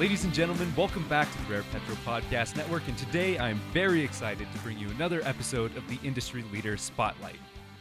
Ladies 0.00 0.24
and 0.24 0.34
gentlemen, 0.34 0.72
welcome 0.76 1.06
back 1.06 1.30
to 1.30 1.38
the 1.44 1.52
Rare 1.52 1.62
Petro 1.70 1.94
Podcast 2.04 2.56
Network, 2.56 2.82
and 2.88 2.98
today 2.98 3.38
I 3.38 3.48
am 3.48 3.60
very 3.72 4.02
excited 4.02 4.48
to 4.52 4.58
bring 4.58 4.76
you 4.76 4.90
another 4.90 5.22
episode 5.22 5.76
of 5.76 5.88
the 5.88 6.00
Industry 6.02 6.44
Leader 6.52 6.76
Spotlight. 6.76 7.38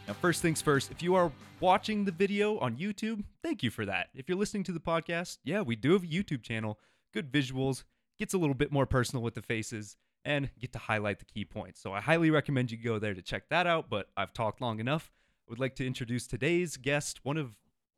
Now, 0.08 0.14
first 0.14 0.40
things 0.40 0.62
first, 0.62 0.92
if 0.92 1.02
you 1.02 1.16
are 1.16 1.32
watching 1.60 2.06
the 2.06 2.12
video 2.12 2.60
on 2.60 2.76
YouTube, 2.76 3.24
thank 3.42 3.64
you 3.64 3.72
for 3.72 3.84
that. 3.88 4.10
If 4.14 4.30
you're 4.30 4.38
listening 4.38 4.64
to 4.66 4.72
the 4.72 4.80
podcast, 4.80 5.40
yeah, 5.44 5.62
we 5.62 5.76
do 5.76 5.94
have 5.94 6.04
a 6.04 6.06
YouTube 6.06 6.44
channel, 6.44 6.78
good 7.16 7.32
visuals, 7.32 7.84
gets 8.20 8.36
a 8.36 8.38
little 8.38 8.54
bit 8.54 8.72
more 8.72 8.86
personal 8.86 9.24
with 9.24 9.34
the 9.34 9.42
faces, 9.42 9.98
and 10.24 10.52
get 10.60 10.72
to 10.74 10.80
highlight 10.80 11.18
the 11.18 11.26
key 11.26 11.46
points. 11.46 11.82
So 11.82 11.94
I 11.94 12.00
highly 12.00 12.30
recommend 12.30 12.70
you 12.70 12.78
go 12.78 13.00
there 13.00 13.16
to 13.16 13.24
check 13.24 13.50
that 13.50 13.66
out, 13.66 13.90
but 13.90 14.10
I've 14.16 14.34
talked 14.34 14.62
long 14.62 14.80
enough. 14.80 15.12
I 15.48 15.50
would 15.50 15.60
like 15.60 15.76
to 15.78 15.88
introduce 15.88 16.28
today's 16.28 16.78
guest, 16.78 17.22
one 17.24 17.38
of 17.38 17.56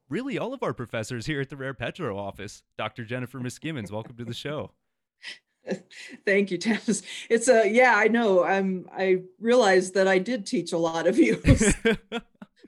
really 0.10 0.38
all 0.38 0.54
of 0.54 0.64
our 0.64 0.74
professors 0.74 1.26
here 1.26 1.42
at 1.42 1.50
the 1.50 1.58
Rare 1.58 1.74
Petro 1.74 2.18
office. 2.18 2.64
Dr. 2.78 3.06
Jennifer 3.06 3.40
Miskimins, 3.40 3.92
welcome 3.92 4.16
to 4.18 4.26
the 4.26 4.34
show. 4.34 4.72
Thank 6.26 6.52
you, 6.52 6.58
Thomas. 6.58 7.02
It's 7.30 7.48
a 7.48 7.68
yeah, 7.68 7.96
I 7.96 8.08
know. 8.08 8.44
I'm 8.44 8.88
I 8.96 9.24
realized 9.40 9.96
that 9.96 10.08
I 10.08 10.20
did 10.20 10.46
teach 10.46 10.74
a 10.74 10.78
lot 10.78 11.08
of 11.08 11.18
you. 11.18 11.36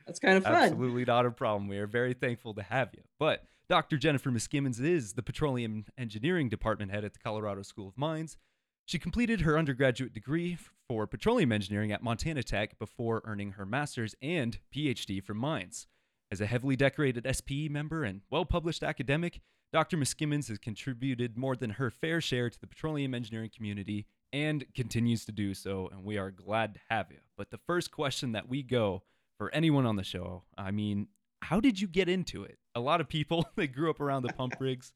That's 0.07 0.19
kind 0.19 0.37
of 0.37 0.43
fun. 0.43 0.53
Absolutely 0.53 1.05
not 1.05 1.25
a 1.25 1.31
problem. 1.31 1.67
We 1.67 1.77
are 1.77 1.87
very 1.87 2.13
thankful 2.13 2.53
to 2.55 2.63
have 2.63 2.89
you. 2.93 3.03
But 3.19 3.43
Dr. 3.69 3.97
Jennifer 3.97 4.31
Miskimins 4.31 4.81
is 4.81 5.13
the 5.13 5.21
Petroleum 5.21 5.85
Engineering 5.97 6.49
Department 6.49 6.91
head 6.91 7.03
at 7.03 7.13
the 7.13 7.19
Colorado 7.19 7.61
School 7.61 7.89
of 7.89 7.97
Mines. 7.97 8.37
She 8.85 8.97
completed 8.97 9.41
her 9.41 9.57
undergraduate 9.57 10.13
degree 10.13 10.57
for 10.87 11.05
petroleum 11.05 11.51
engineering 11.51 11.91
at 11.91 12.01
Montana 12.01 12.41
Tech 12.41 12.79
before 12.79 13.21
earning 13.25 13.51
her 13.51 13.65
master's 13.65 14.15
and 14.21 14.57
PhD 14.73 15.21
from 15.21 15.37
mines. 15.37 15.87
As 16.29 16.41
a 16.41 16.45
heavily 16.45 16.75
decorated 16.75 17.25
SPE 17.33 17.69
member 17.69 18.03
and 18.03 18.21
well 18.29 18.45
published 18.45 18.83
academic, 18.83 19.39
Dr. 19.71 19.97
Miskimins 19.97 20.49
has 20.49 20.57
contributed 20.57 21.37
more 21.37 21.55
than 21.55 21.71
her 21.71 21.89
fair 21.89 22.19
share 22.19 22.49
to 22.49 22.59
the 22.59 22.67
petroleum 22.67 23.13
engineering 23.13 23.51
community 23.55 24.07
and 24.33 24.65
continues 24.73 25.25
to 25.25 25.31
do 25.31 25.53
so, 25.53 25.89
and 25.91 26.03
we 26.03 26.17
are 26.17 26.31
glad 26.31 26.73
to 26.73 26.79
have 26.89 27.07
you. 27.11 27.19
But 27.37 27.49
the 27.49 27.59
first 27.65 27.91
question 27.91 28.33
that 28.33 28.49
we 28.49 28.61
go 28.61 29.03
for 29.37 29.53
anyone 29.53 29.85
on 29.85 29.95
the 29.95 30.03
show 30.03 30.43
I 30.57 30.71
mean, 30.71 31.07
how 31.41 31.59
did 31.59 31.79
you 31.79 31.87
get 31.87 32.09
into 32.09 32.43
it? 32.43 32.57
A 32.75 32.79
lot 32.79 33.01
of 33.01 33.07
people 33.07 33.47
they 33.55 33.67
grew 33.67 33.89
up 33.89 34.01
around 34.01 34.23
the 34.23 34.33
pump 34.33 34.55
rigs. 34.59 34.93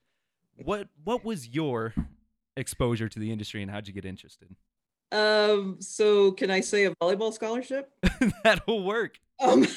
What 0.55 0.89
what 1.03 1.23
was 1.23 1.47
your 1.47 1.93
exposure 2.57 3.07
to 3.07 3.19
the 3.19 3.31
industry 3.31 3.61
and 3.61 3.71
how'd 3.71 3.87
you 3.87 3.93
get 3.93 4.05
interested? 4.05 4.55
Um, 5.11 5.77
so 5.79 6.31
can 6.31 6.49
I 6.49 6.61
say 6.61 6.85
a 6.85 6.95
volleyball 6.95 7.33
scholarship? 7.33 7.91
That'll 8.43 8.83
work. 8.83 9.19
Um, 9.41 9.67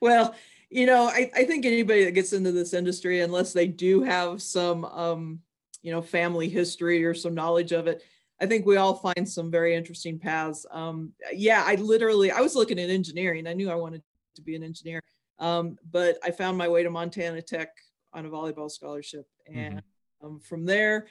well, 0.00 0.34
you 0.74 0.86
know, 0.86 1.06
I, 1.06 1.30
I 1.36 1.44
think 1.44 1.64
anybody 1.64 2.04
that 2.04 2.16
gets 2.16 2.32
into 2.32 2.50
this 2.50 2.74
industry, 2.74 3.20
unless 3.20 3.52
they 3.52 3.68
do 3.68 4.02
have 4.02 4.42
some, 4.42 4.84
um, 4.86 5.38
you 5.82 5.92
know, 5.92 6.02
family 6.02 6.48
history 6.48 7.04
or 7.04 7.14
some 7.14 7.32
knowledge 7.32 7.70
of 7.70 7.86
it, 7.86 8.02
I 8.40 8.46
think 8.46 8.66
we 8.66 8.76
all 8.76 8.96
find 8.96 9.28
some 9.28 9.52
very 9.52 9.76
interesting 9.76 10.18
paths. 10.18 10.66
Um, 10.72 11.12
yeah, 11.32 11.62
I 11.64 11.76
literally, 11.76 12.32
I 12.32 12.40
was 12.40 12.56
looking 12.56 12.80
at 12.80 12.90
engineering. 12.90 13.46
I 13.46 13.52
knew 13.52 13.70
I 13.70 13.76
wanted 13.76 14.02
to 14.34 14.42
be 14.42 14.56
an 14.56 14.64
engineer, 14.64 15.00
um, 15.38 15.78
but 15.92 16.18
I 16.24 16.32
found 16.32 16.58
my 16.58 16.66
way 16.66 16.82
to 16.82 16.90
Montana 16.90 17.40
Tech 17.40 17.68
on 18.12 18.26
a 18.26 18.28
volleyball 18.28 18.68
scholarship, 18.68 19.28
and 19.46 19.76
mm-hmm. 19.76 20.26
um, 20.26 20.40
from 20.40 20.66
there, 20.66 21.06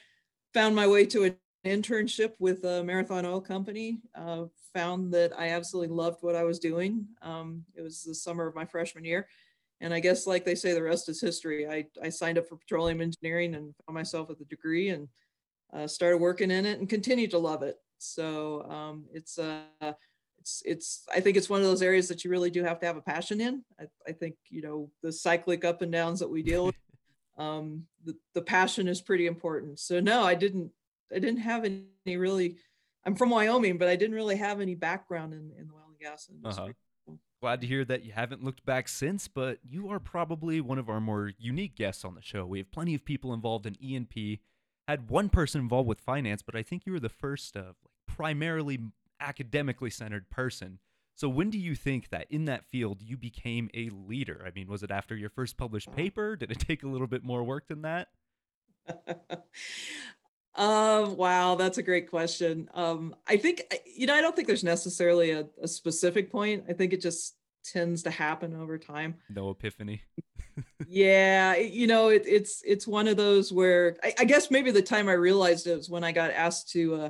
found 0.53 0.75
my 0.75 0.87
way 0.87 1.05
to 1.05 1.23
an 1.23 1.35
internship 1.65 2.33
with 2.37 2.65
a 2.65 2.83
Marathon 2.83 3.25
Oil 3.25 3.39
Company. 3.39 4.01
Uh, 4.13 4.43
found 4.73 5.13
that 5.13 5.31
I 5.39 5.51
absolutely 5.51 5.95
loved 5.95 6.17
what 6.21 6.35
I 6.35 6.43
was 6.43 6.59
doing. 6.59 7.07
Um, 7.21 7.63
it 7.75 7.81
was 7.81 8.03
the 8.03 8.15
summer 8.15 8.45
of 8.47 8.55
my 8.55 8.65
freshman 8.65 9.05
year 9.05 9.27
and 9.83 9.93
I 9.93 9.99
guess, 9.99 10.25
like 10.25 10.45
they 10.45 10.55
say, 10.55 10.73
the 10.73 10.81
rest 10.81 11.09
is 11.09 11.19
history. 11.19 11.67
I, 11.67 11.85
I 12.01 12.07
signed 12.07 12.37
up 12.37 12.47
for 12.47 12.55
petroleum 12.55 13.01
engineering 13.01 13.53
and 13.53 13.75
found 13.85 13.93
myself 13.93 14.29
with 14.29 14.39
a 14.39 14.45
degree 14.45 14.89
and 14.89 15.09
uh, 15.73 15.87
started 15.87 16.19
working 16.19 16.51
in 16.51 16.65
it 16.65 16.79
and 16.79 16.87
continue 16.87 17.27
to 17.27 17.37
love 17.37 17.63
it. 17.63 17.75
So 17.97 18.63
um, 18.69 19.05
it's 19.11 19.37
uh, 19.37 19.63
it's 20.39 20.63
it's 20.65 21.03
I 21.13 21.19
think 21.19 21.35
it's 21.35 21.49
one 21.49 21.59
of 21.59 21.67
those 21.67 21.81
areas 21.81 22.07
that 22.07 22.23
you 22.23 22.31
really 22.31 22.49
do 22.49 22.63
have 22.63 22.79
to 22.79 22.85
have 22.85 22.95
a 22.95 23.01
passion 23.01 23.41
in. 23.41 23.65
I, 23.77 23.83
I 24.07 24.13
think 24.13 24.35
you 24.49 24.61
know 24.61 24.89
the 25.01 25.11
cyclic 25.11 25.65
up 25.65 25.81
and 25.81 25.91
downs 25.91 26.21
that 26.21 26.29
we 26.29 26.41
deal 26.41 26.67
with. 26.67 26.75
Um, 27.35 27.87
the, 28.05 28.15
the 28.35 28.43
passion 28.43 28.87
is 28.87 29.01
pretty 29.01 29.25
important. 29.25 29.79
So 29.79 29.99
no, 29.99 30.21
I 30.21 30.35
didn't 30.35 30.69
I 31.11 31.17
didn't 31.17 31.39
have 31.39 31.65
any 31.65 32.15
really. 32.15 32.57
I'm 33.07 33.15
from 33.15 33.31
Wyoming, 33.31 33.79
but 33.79 33.87
I 33.87 33.95
didn't 33.95 34.15
really 34.15 34.35
have 34.35 34.61
any 34.61 34.75
background 34.75 35.33
in, 35.33 35.51
in 35.57 35.67
the 35.67 35.73
oil 35.73 35.89
and 35.89 35.99
gas 35.99 36.29
industry. 36.29 36.63
Uh-huh. 36.63 36.73
Glad 37.43 37.59
to 37.59 37.67
hear 37.67 37.83
that 37.83 38.05
you 38.05 38.13
haven't 38.13 38.41
looked 38.41 38.65
back 38.65 38.87
since, 38.87 39.27
but 39.27 39.59
you 39.69 39.89
are 39.89 39.99
probably 39.99 40.61
one 40.61 40.79
of 40.79 40.87
our 40.87 41.01
more 41.01 41.33
unique 41.37 41.75
guests 41.75 42.05
on 42.05 42.15
the 42.15 42.21
show. 42.21 42.45
We 42.45 42.59
have 42.59 42.71
plenty 42.71 42.95
of 42.95 43.03
people 43.03 43.33
involved 43.33 43.65
in 43.65 43.75
E&P. 43.83 44.39
Had 44.87 45.09
one 45.09 45.27
person 45.27 45.59
involved 45.59 45.89
with 45.89 45.99
finance, 45.99 46.41
but 46.41 46.55
I 46.55 46.63
think 46.63 46.85
you 46.85 46.93
were 46.93 47.01
the 47.01 47.09
first 47.09 47.57
of 47.57 47.65
like 47.65 47.91
primarily 48.07 48.79
academically 49.19 49.89
centered 49.89 50.29
person. 50.29 50.79
So 51.15 51.27
when 51.27 51.49
do 51.49 51.59
you 51.59 51.75
think 51.75 52.11
that 52.11 52.27
in 52.29 52.45
that 52.45 52.63
field 52.63 53.01
you 53.01 53.17
became 53.17 53.69
a 53.73 53.89
leader? 53.89 54.41
I 54.47 54.51
mean, 54.55 54.69
was 54.69 54.81
it 54.81 54.89
after 54.89 55.13
your 55.13 55.29
first 55.29 55.57
published 55.57 55.91
paper? 55.91 56.37
Did 56.37 56.49
it 56.49 56.59
take 56.65 56.81
a 56.81 56.87
little 56.87 57.07
bit 57.07 57.25
more 57.25 57.43
work 57.43 57.67
than 57.67 57.81
that? 57.81 58.07
Um, 60.55 61.17
wow, 61.17 61.55
that's 61.55 61.79
a 61.79 61.83
great 61.83 62.09
question. 62.09 62.69
Um, 62.73 63.15
I 63.27 63.37
think, 63.37 63.63
you 63.95 64.05
know, 64.05 64.13
I 64.13 64.21
don't 64.21 64.35
think 64.35 64.47
there's 64.47 64.63
necessarily 64.63 65.31
a, 65.31 65.47
a 65.61 65.67
specific 65.67 66.31
point. 66.31 66.65
I 66.69 66.73
think 66.73 66.93
it 66.93 67.01
just 67.01 67.35
tends 67.63 68.03
to 68.03 68.11
happen 68.11 68.55
over 68.55 68.77
time. 68.77 69.15
No 69.29 69.49
epiphany. 69.49 70.01
yeah, 70.87 71.55
you 71.55 71.87
know, 71.87 72.09
it, 72.09 72.23
it's 72.25 72.61
it's 72.65 72.85
one 72.85 73.07
of 73.07 73.17
those 73.17 73.51
where 73.51 73.97
I, 74.03 74.13
I, 74.19 74.25
guess 74.25 74.51
maybe 74.51 74.69
the 74.69 74.81
time 74.81 75.09
I 75.09 75.13
realized 75.13 75.65
it 75.65 75.75
was 75.75 75.89
when 75.89 76.03
I 76.03 76.11
got 76.11 76.31
asked 76.31 76.69
to 76.71 76.95
uh, 76.95 77.09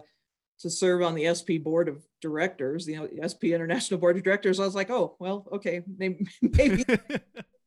to 0.59 0.69
serve 0.69 1.01
on 1.01 1.15
the 1.15 1.33
SP 1.35 1.59
board 1.61 1.89
of 1.89 2.01
directors, 2.21 2.87
you 2.87 2.95
know, 2.95 3.07
the 3.07 3.27
SP 3.27 3.51
International 3.51 3.99
Board 4.01 4.15
of 4.15 4.23
Directors. 4.23 4.59
I 4.59 4.65
was 4.65 4.75
like, 4.75 4.89
oh, 4.89 5.15
well, 5.19 5.45
okay, 5.51 5.81
maybe, 5.97 6.25
maybe 6.41 6.85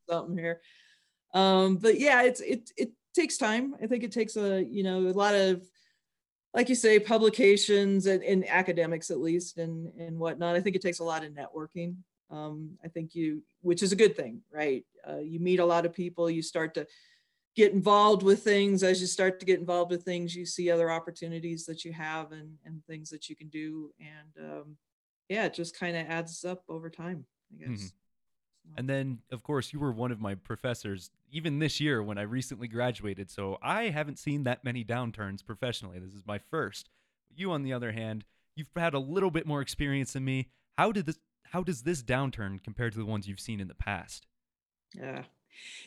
something 0.09 0.39
here. 0.39 0.61
Um, 1.35 1.77
but 1.77 2.01
yeah, 2.01 2.23
it's 2.23 2.41
it 2.41 2.71
it 2.77 2.93
takes 3.17 3.37
time. 3.39 3.75
I 3.83 3.87
think 3.87 4.05
it 4.05 4.13
takes 4.13 4.37
a, 4.37 4.63
you 4.63 4.85
know, 4.85 4.99
a 5.01 5.11
lot 5.11 5.35
of, 5.35 5.67
like 6.55 6.69
you 6.69 6.75
say, 6.75 6.99
publications 6.99 8.07
and, 8.07 8.23
and 8.23 8.49
academics 8.49 9.11
at 9.11 9.19
least 9.19 9.59
and, 9.59 9.93
and 9.99 10.19
whatnot. 10.19 10.57
I 10.57 10.61
think 10.61 10.77
it 10.77 10.83
takes 10.83 11.01
a 11.01 11.05
lot 11.05 11.25
of 11.25 11.33
networking. 11.33 11.97
Um, 12.31 12.79
I 12.85 12.89
think 12.89 13.15
you, 13.15 13.43
which 13.63 13.83
is 13.83 13.93
a 13.93 13.97
good 13.97 14.17
thing, 14.17 14.43
right? 14.53 14.85
Uh, 15.09 15.19
you 15.19 15.39
meet 15.41 15.61
a 15.61 15.65
lot 15.65 15.87
of 15.87 15.93
people, 15.93 16.31
you 16.31 16.43
start 16.43 16.75
to 16.75 16.87
get 17.55 17.73
involved 17.73 18.23
with 18.23 18.43
things. 18.43 18.83
As 18.83 19.01
you 19.01 19.07
start 19.07 19.41
to 19.41 19.47
get 19.47 19.61
involved 19.61 19.91
with 19.91 20.03
things, 20.03 20.35
you 20.35 20.45
see 20.47 20.71
other 20.71 20.91
opportunities 20.91 21.67
that 21.67 21.85
you 21.85 21.93
have 21.93 22.33
and, 22.33 22.55
and 22.65 22.85
things 22.87 23.11
that 23.11 23.29
you 23.29 23.37
can 23.37 23.49
do. 23.49 23.91
And 24.01 24.51
um, 24.51 24.77
yeah, 25.29 25.47
it 25.47 25.55
just 25.55 25.79
kind 25.79 25.97
of 25.97 26.07
adds 26.07 26.45
up 26.45 26.63
over 26.69 26.91
time, 26.91 27.25
I 27.53 27.65
guess. 27.65 27.81
Mm-hmm. 27.81 27.87
And 28.77 28.89
then, 28.89 29.19
of 29.31 29.43
course, 29.43 29.73
you 29.73 29.81
were 29.81 29.93
one 29.93 30.13
of 30.13 30.21
my 30.21 30.35
professors 30.35 31.11
even 31.31 31.59
this 31.59 31.81
year 31.81 32.03
when 32.03 32.19
I 32.19 32.23
recently 32.23 32.69
graduated. 32.69 33.31
So 33.31 33.59
I 33.63 33.85
haven't 33.85 34.19
seen 34.19 34.45
that 34.45 34.65
many 34.65 34.85
downturns 34.85 35.45
professionally. 35.45 35.99
This 35.99 36.15
is 36.15 36.23
my 36.27 36.39
first. 36.39 36.89
You, 37.35 37.53
on 37.53 37.63
the 37.63 37.73
other 37.73 37.93
hand, 37.93 38.25
you've 38.55 38.69
had 38.75 38.95
a 38.95 38.99
little 38.99 39.31
bit 39.31 39.47
more 39.47 39.61
experience 39.61 40.13
than 40.13 40.25
me. 40.25 40.49
How 40.77 40.93
did 40.93 41.07
this? 41.07 41.19
How 41.53 41.63
does 41.63 41.83
this 41.83 42.03
downturn 42.03 42.63
compare 42.63 42.91
to 42.91 42.99
the 42.99 43.05
ones 43.05 43.29
you've 43.29 43.41
seen 43.41 43.61
in 43.61 43.69
the 43.69 43.75
past? 43.75 44.27
Yeah, 44.95 45.23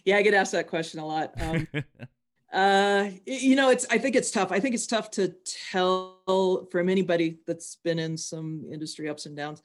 yeah, 0.05 0.17
I 0.17 0.21
get 0.21 0.33
asked 0.33 0.51
that 0.53 0.67
question 0.67 0.99
a 0.99 1.05
lot. 1.05 1.33
Um, 1.39 1.67
uh, 2.53 3.09
you 3.25 3.55
know, 3.55 3.69
it's. 3.69 3.85
I 3.89 3.97
think 3.97 4.15
it's 4.15 4.31
tough. 4.31 4.51
I 4.51 4.59
think 4.59 4.75
it's 4.75 4.87
tough 4.87 5.11
to 5.11 5.33
tell 5.71 6.67
from 6.71 6.89
anybody 6.89 7.39
that's 7.45 7.75
been 7.75 7.99
in 7.99 8.17
some 8.17 8.65
industry 8.71 9.09
ups 9.09 9.25
and 9.25 9.35
downs 9.35 9.61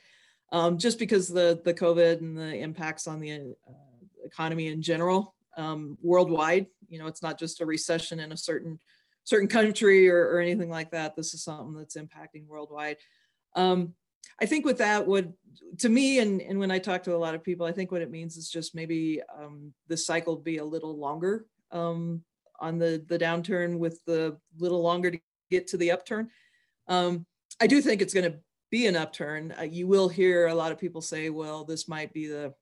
um, 0.53 0.79
just 0.79 0.99
because 0.99 1.29
the 1.29 1.61
the 1.65 1.75
COVID 1.75 2.21
and 2.21 2.37
the 2.37 2.57
impacts 2.57 3.07
on 3.07 3.21
the 3.21 3.33
uh, 3.33 4.05
economy 4.25 4.69
in 4.69 4.83
general 4.83 5.35
um, 5.57 5.99
worldwide. 6.03 6.67
You 6.89 6.99
know, 6.99 7.07
it's 7.07 7.23
not 7.23 7.39
just 7.39 7.61
a 7.61 7.67
recession 7.67 8.21
in 8.21 8.33
a 8.33 8.37
certain 8.37 8.79
certain 9.25 9.49
country 9.49 10.09
or, 10.09 10.29
or 10.29 10.41
anything 10.41 10.69
like 10.69 10.91
that. 10.91 11.17
This 11.17 11.35
is 11.35 11.43
something 11.43 11.75
that's 11.75 11.97
impacting 11.97 12.47
worldwide. 12.47 12.99
Um, 13.57 13.95
I 14.41 14.47
think 14.47 14.65
with 14.65 14.79
that, 14.79 15.07
would 15.07 15.33
to 15.79 15.89
me, 15.89 16.19
and, 16.19 16.41
and 16.43 16.59
when 16.59 16.71
I 16.71 16.79
talk 16.79 17.03
to 17.05 17.15
a 17.15 17.17
lot 17.17 17.35
of 17.35 17.45
people, 17.45 17.67
I 17.67 17.73
think 17.73 17.93
what 17.93 18.03
it 18.03 18.11
means 18.11 18.37
is 18.37 18.51
just 18.51 18.75
maybe 18.75 19.21
um, 19.39 19.73
the 19.89 19.97
cycle 19.97 20.37
be 20.37 20.59
a 20.59 20.65
little 20.65 20.97
longer 20.97 21.47
um, 21.71 22.23
on 22.61 22.79
the 22.79 23.05
the 23.09 23.19
downturn, 23.19 23.79
with 23.79 24.01
the 24.07 24.37
little 24.59 24.83
longer 24.83 25.11
to 25.11 25.19
get 25.51 25.67
to 25.69 25.77
the 25.77 25.93
upturn. 25.93 26.31
Um, 26.89 27.27
I 27.61 27.67
do 27.67 27.81
think 27.81 28.03
it's 28.03 28.15
going 28.15 28.31
to 28.31 28.39
be 28.75 28.89
an 28.89 28.97
upturn, 28.97 29.55
uh, 29.57 29.63
you 29.63 29.87
will 29.87 30.09
hear 30.09 30.49
a 30.49 30.55
lot 30.55 30.73
of 30.73 30.79
people 30.81 31.01
say, 31.01 31.31
well, 31.31 31.65
this 31.65 31.87
might 31.87 32.13
be 32.13 32.27
the, 32.27 32.53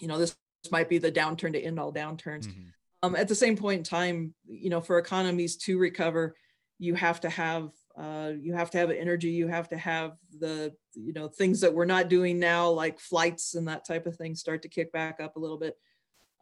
you 0.00 0.08
know, 0.08 0.18
this 0.18 0.36
might 0.72 0.88
be 0.88 0.98
the 0.98 1.12
downturn 1.12 1.52
to 1.52 1.60
end 1.60 1.78
all 1.78 1.92
downturns. 1.92 2.48
Mm-hmm. 2.48 2.62
Um, 3.04 3.14
at 3.14 3.28
the 3.28 3.36
same 3.36 3.56
point 3.56 3.78
in 3.78 3.84
time, 3.84 4.34
you 4.48 4.68
know, 4.68 4.80
for 4.80 4.98
economies 4.98 5.56
to 5.58 5.78
recover, 5.78 6.34
you 6.80 6.96
have 6.96 7.20
to 7.20 7.30
have 7.30 7.70
uh, 7.96 8.32
you 8.40 8.52
have 8.52 8.70
to 8.70 8.78
have 8.78 8.90
energy. 8.90 9.30
You 9.30 9.46
have 9.46 9.68
to 9.68 9.76
have 9.76 10.16
the 10.40 10.74
you 10.94 11.12
know 11.12 11.28
things 11.28 11.60
that 11.60 11.72
we're 11.72 11.84
not 11.84 12.08
doing 12.08 12.40
now, 12.40 12.68
like 12.70 12.98
flights 12.98 13.54
and 13.54 13.68
that 13.68 13.86
type 13.86 14.06
of 14.06 14.16
thing, 14.16 14.34
start 14.34 14.62
to 14.62 14.68
kick 14.68 14.90
back 14.92 15.20
up 15.20 15.36
a 15.36 15.40
little 15.40 15.58
bit. 15.58 15.76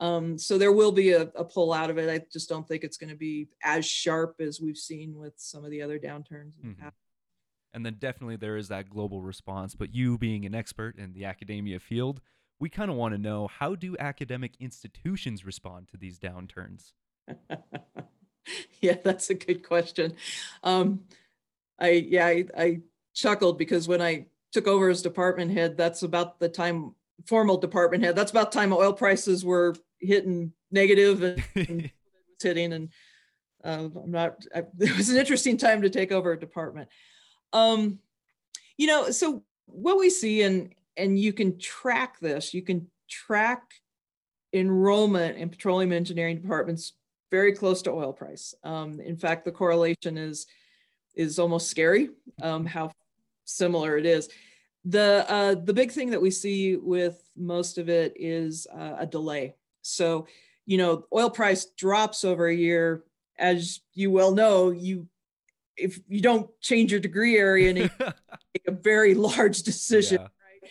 Um, 0.01 0.39
so 0.39 0.57
there 0.57 0.73
will 0.73 0.93
be 0.93 1.13
a, 1.13 1.23
a 1.35 1.45
pull 1.45 1.75
out 1.75 1.91
of 1.91 1.99
it. 1.99 2.09
I 2.09 2.25
just 2.33 2.49
don't 2.49 2.67
think 2.67 2.83
it's 2.83 2.97
going 2.97 3.11
to 3.11 3.17
be 3.17 3.49
as 3.63 3.85
sharp 3.85 4.37
as 4.41 4.59
we've 4.59 4.79
seen 4.79 5.19
with 5.19 5.35
some 5.37 5.67
of 5.67 5.71
the 5.71 5.83
other 5.83 5.99
downturns. 5.99 6.55
Mm-hmm. 6.65 6.89
And 7.77 7.85
then 7.85 7.97
definitely 8.01 8.37
there 8.37 8.57
is 8.57 8.69
that 8.69 8.89
global 8.89 9.21
response. 9.21 9.75
But 9.75 9.95
you 9.95 10.17
being 10.17 10.47
an 10.47 10.55
expert 10.55 10.97
in 10.97 11.13
the 11.13 11.27
academia 11.27 11.79
field, 11.79 12.23
we 12.59 12.71
kind 12.71 12.91
of 12.91 12.97
want 12.97 13.15
to 13.15 13.19
know 13.19 13.49
how 13.49 13.75
do 13.75 13.95
academic 14.01 14.53
institutions 14.59 15.45
respond 15.45 15.89
to 15.89 15.99
these 15.99 16.19
downturns? 16.19 16.93
yeah, 18.81 18.97
that's 19.05 19.29
a 19.29 19.35
good 19.35 19.63
question. 19.63 20.15
Um, 20.63 21.01
I 21.79 21.91
yeah, 21.91 22.27
I, 22.27 22.47
I 22.57 22.81
chuckled 23.13 23.59
because 23.59 23.87
when 23.87 24.01
I 24.01 24.25
took 24.53 24.67
over 24.67 24.89
as 24.89 25.03
department 25.03 25.51
head, 25.51 25.77
that's 25.77 26.03
about 26.03 26.41
the 26.41 26.49
time 26.49 26.95
formal 27.27 27.59
department 27.59 28.03
head. 28.03 28.17
That's 28.17 28.31
about 28.31 28.53
the 28.53 28.59
time 28.59 28.73
oil 28.73 28.95
prices 28.95 29.45
were 29.45 29.77
hitting 30.01 30.55
negative 30.71 31.23
and, 31.23 31.45
and 31.69 31.91
hitting. 32.43 32.73
And 32.73 32.89
uh, 33.63 33.89
I'm 34.03 34.11
not. 34.11 34.37
I, 34.55 34.61
it 34.81 34.97
was 34.97 35.11
an 35.11 35.19
interesting 35.19 35.59
time 35.59 35.83
to 35.83 35.91
take 35.91 36.11
over 36.11 36.33
a 36.33 36.41
department. 36.41 36.89
Um, 37.57 37.99
you 38.77 38.87
know, 38.87 39.11
so 39.11 39.43
what 39.67 39.99
we 39.99 40.11
see, 40.11 40.43
and 40.43 40.75
and 40.97 41.19
you 41.19 41.33
can 41.33 41.59
track 41.59 42.19
this. 42.21 42.53
You 42.53 42.63
can 42.63 42.89
track 43.09 43.63
enrollment 44.53 45.39
in 45.39 45.49
petroleum 45.49 45.93
engineering 45.93 46.41
departments 46.41 46.93
very 47.31 47.53
close 47.53 47.83
to 47.83 47.91
oil 47.91 48.13
price. 48.13 48.55
Um, 48.63 49.01
in 49.01 49.17
fact, 49.17 49.45
the 49.45 49.53
correlation 49.53 50.19
is 50.19 50.47
is 51.15 51.39
almost 51.39 51.69
scary. 51.69 52.11
Um, 52.43 52.67
how 52.67 52.93
similar 53.45 53.97
it 53.97 54.07
is. 54.07 54.29
The 54.85 55.25
uh, 55.29 55.55
the 55.55 55.75
big 55.75 55.91
thing 55.91 56.11
that 56.11 56.21
we 56.21 56.31
see 56.31 56.77
with 56.77 57.23
most 57.37 57.79
of 57.79 57.89
it 57.89 58.13
is 58.17 58.67
uh, 58.73 58.97
a 58.99 59.07
delay. 59.07 59.55
So, 59.83 60.27
you 60.67 60.79
know, 60.79 61.07
oil 61.13 61.31
price 61.31 61.65
drops 61.77 62.23
over 62.25 62.47
a 62.47 62.55
year. 62.55 63.05
As 63.39 63.81
you 63.95 64.11
well 64.11 64.33
know, 64.33 64.71
you 64.71 65.09
if 65.77 66.01
you 66.09 66.21
don't 66.21 66.49
change 66.61 66.91
your 66.91 67.01
degree 67.01 67.37
area 67.37 67.71
and 67.71 67.79
make 67.99 68.67
a 68.67 68.73
very 68.73 69.15
large 69.15 69.63
decision, 69.63 70.21
yeah. 70.21 70.29
right? 70.29 70.71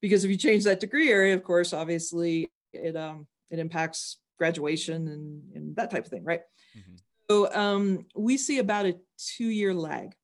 Because 0.00 0.24
if 0.24 0.30
you 0.30 0.36
change 0.36 0.64
that 0.64 0.80
degree 0.80 1.10
area, 1.10 1.34
of 1.34 1.42
course, 1.42 1.72
obviously 1.72 2.50
it 2.72 2.96
um 2.96 3.26
it 3.50 3.58
impacts 3.58 4.18
graduation 4.38 5.08
and, 5.08 5.42
and 5.54 5.76
that 5.76 5.90
type 5.90 6.04
of 6.04 6.10
thing, 6.10 6.24
right? 6.24 6.40
Mm-hmm. 6.76 6.96
So 7.30 7.52
um, 7.54 8.06
we 8.14 8.36
see 8.36 8.58
about 8.58 8.86
a 8.86 8.96
two 9.16 9.46
year 9.46 9.72
lag. 9.72 10.14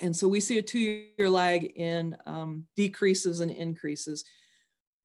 And 0.00 0.14
so 0.14 0.28
we 0.28 0.40
see 0.40 0.58
a 0.58 0.62
two 0.62 0.78
year 1.18 1.30
lag 1.30 1.64
in 1.76 2.16
um, 2.26 2.64
decreases 2.76 3.40
and 3.40 3.50
increases, 3.50 4.24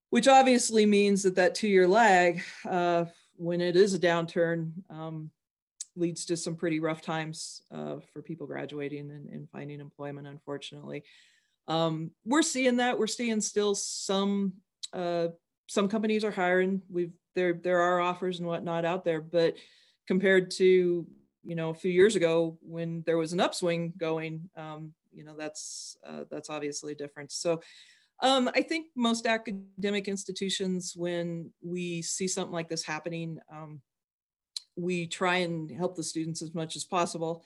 which 0.10 0.28
obviously 0.28 0.86
means 0.86 1.24
that 1.24 1.36
that 1.36 1.56
two 1.56 1.68
year 1.68 1.88
lag, 1.88 2.42
uh, 2.68 3.06
when 3.36 3.62
it 3.62 3.76
is 3.76 3.94
a 3.94 4.00
downturn, 4.00 4.72
um, 4.90 5.32
leads 6.00 6.26
to 6.26 6.38
some 6.38 6.56
pretty 6.56 6.80
rough 6.80 7.02
times 7.02 7.62
uh, 7.72 7.98
for 8.12 8.22
people 8.22 8.48
graduating 8.48 9.12
and, 9.12 9.30
and, 9.30 9.50
finding 9.50 9.80
employment, 9.80 10.28
unfortunately. 10.28 11.04
Um, 11.68 12.12
we're 12.26 12.42
seeing 12.42 12.78
that. 12.78 12.98
We're 12.98 13.08
seeing 13.08 13.42
still 13.42 13.76
some 13.76 14.54
uh, 14.94 15.28
some 15.68 15.88
companies 15.88 16.24
are 16.24 16.32
hiring. 16.32 16.82
We've 16.90 17.14
there 17.36 17.54
there 17.54 17.80
are 17.80 18.00
offers 18.00 18.40
and 18.40 18.48
whatnot 18.48 18.86
out 18.86 19.06
there, 19.06 19.22
but 19.22 19.56
compared 20.08 20.50
to 20.52 21.06
you 21.44 21.56
know 21.56 21.70
a 21.70 21.76
few 21.76 21.92
years 21.92 22.16
ago 22.16 22.58
when 22.62 23.04
there 23.06 23.18
was 23.18 23.34
an 23.34 23.40
upswing 23.40 23.94
going, 23.98 24.50
um, 24.58 24.94
you 25.12 25.24
know 25.24 25.36
that's 25.38 25.96
uh, 26.08 26.24
that's 26.32 26.50
obviously 26.50 26.94
a 26.94 26.96
different. 26.96 27.32
So 27.32 27.62
um, 28.22 28.50
I 28.54 28.62
think 28.62 28.88
most 28.96 29.26
academic 29.26 30.08
institutions, 30.08 30.94
when 30.96 31.52
we 31.62 32.02
see 32.02 32.28
something 32.28 32.54
like 32.54 32.68
this 32.68 32.84
happening, 32.84 33.40
um, 33.52 33.82
we 34.80 35.08
try 35.08 35.38
and 35.38 35.70
help 35.70 35.96
the 35.96 36.04
students 36.04 36.42
as 36.42 36.54
much 36.54 36.76
as 36.76 36.84
possible. 36.84 37.44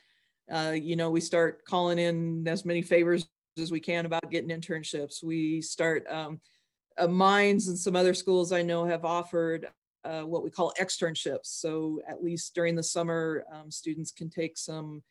Uh, 0.51 0.73
you 0.75 0.95
know, 0.95 1.09
we 1.09 1.21
start 1.21 1.65
calling 1.65 1.99
in 1.99 2.47
as 2.47 2.65
many 2.65 2.81
favors 2.81 3.27
as 3.57 3.71
we 3.71 3.79
can 3.79 4.05
about 4.05 4.31
getting 4.31 4.49
internships. 4.49 5.23
We 5.23 5.61
start 5.61 6.05
um, 6.09 6.39
uh, 6.97 7.07
Mines 7.07 7.67
and 7.67 7.77
some 7.77 7.95
other 7.95 8.13
schools 8.13 8.51
I 8.51 8.61
know 8.61 8.85
have 8.85 9.05
offered 9.05 9.69
uh, 10.03 10.21
what 10.21 10.43
we 10.43 10.49
call 10.49 10.73
externships. 10.79 11.45
So 11.45 12.01
at 12.07 12.23
least 12.23 12.53
during 12.55 12.75
the 12.75 12.83
summer, 12.83 13.45
um, 13.51 13.71
students 13.71 14.11
can 14.11 14.29
take 14.29 14.57
some 14.57 15.01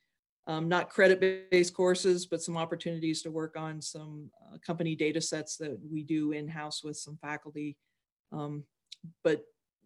um, 0.46 0.68
not 0.68 0.90
credit-based 0.90 1.72
courses, 1.72 2.26
but 2.26 2.42
some 2.42 2.56
opportunities 2.56 3.22
to 3.22 3.30
work 3.30 3.56
on 3.56 3.80
some 3.80 4.28
uh, 4.42 4.58
company 4.58 4.96
data 4.96 5.20
sets 5.20 5.56
that 5.56 5.78
we 5.90 6.02
do 6.02 6.32
in-house 6.32 6.82
with 6.82 6.96
some 6.96 7.16
faculty. 7.22 7.76
Um, 8.32 8.64
but 9.22 9.44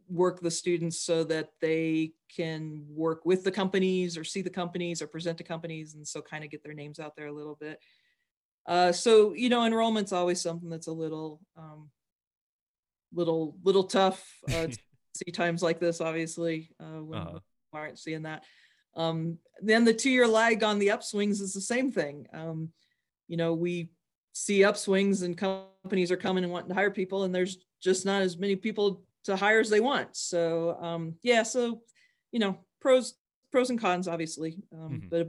work 0.09 0.41
the 0.41 0.51
students 0.51 1.01
so 1.01 1.25
that 1.25 1.51
they 1.61 2.13
can 2.35 2.85
work 2.89 3.25
with 3.25 3.45
the 3.45 3.51
companies 3.51 4.17
or 4.17 4.25
see 4.25 4.43
the 4.43 4.51
companies 4.51 5.03
or 5.03 5.07
present 5.07 5.39
to 5.39 5.45
companies 5.45 5.95
and 5.95 6.07
so 6.07 6.21
kind 6.21 6.45
of 6.45 6.51
get 6.51 6.63
their 6.63 6.75
names 6.75 7.01
out 7.01 7.17
there 7.17 7.27
a 7.27 7.33
little 7.33 7.57
bit. 7.57 7.81
Uh, 8.67 8.93
so 8.93 9.33
you 9.33 9.49
know, 9.49 9.65
enrollment's 9.65 10.13
always 10.13 10.41
something 10.41 10.69
that's 10.69 10.89
a 10.89 10.93
little, 10.93 11.41
um, 11.57 11.91
little, 13.13 13.57
little 13.63 13.85
tough. 13.85 14.25
Uh, 14.53 14.69
see 15.17 15.31
times 15.33 15.63
like 15.63 15.81
this, 15.81 16.01
obviously, 16.01 16.71
uh, 16.81 17.03
when 17.03 17.19
uh-huh. 17.19 17.39
we 17.73 17.79
aren't 17.79 17.99
seeing 17.99 18.23
that. 18.23 18.45
Um, 18.97 19.39
then 19.61 19.85
the 19.85 19.95
two-year 19.95 20.27
lag 20.27 20.63
on 20.63 20.79
the 20.79 20.89
upswings 20.89 21.41
is 21.41 21.53
the 21.53 21.61
same 21.61 21.93
thing. 21.93 22.27
Um, 22.33 22.71
you 23.29 23.37
know, 23.37 23.55
we 23.55 23.91
see 24.33 24.61
upswings 24.61 25.23
and 25.23 25.37
companies 25.37 26.11
are 26.11 26.17
coming 26.17 26.45
and 26.45 26.53
wanting 26.53 26.69
to 26.69 26.75
hire 26.75 26.91
people, 26.91 27.25
and 27.25 27.35
there's 27.35 27.59
just 27.83 28.07
not 28.07 28.23
as 28.23 28.39
many 28.39 28.57
people 28.57 29.03
to 29.27 29.37
hire 29.37 29.61
as 29.61 29.71
they 29.71 29.81
want. 29.81 30.17
So 30.17 30.77
um, 30.81 31.15
yeah, 31.23 31.43
so 31.43 31.83
you 32.33 32.41
know, 32.41 32.59
pros 32.81 33.15
pros 33.53 33.71
and 33.71 33.81
cons, 33.81 34.09
obviously, 34.09 34.59
um, 34.73 34.91
mm-hmm. 34.91 35.09
but 35.09 35.29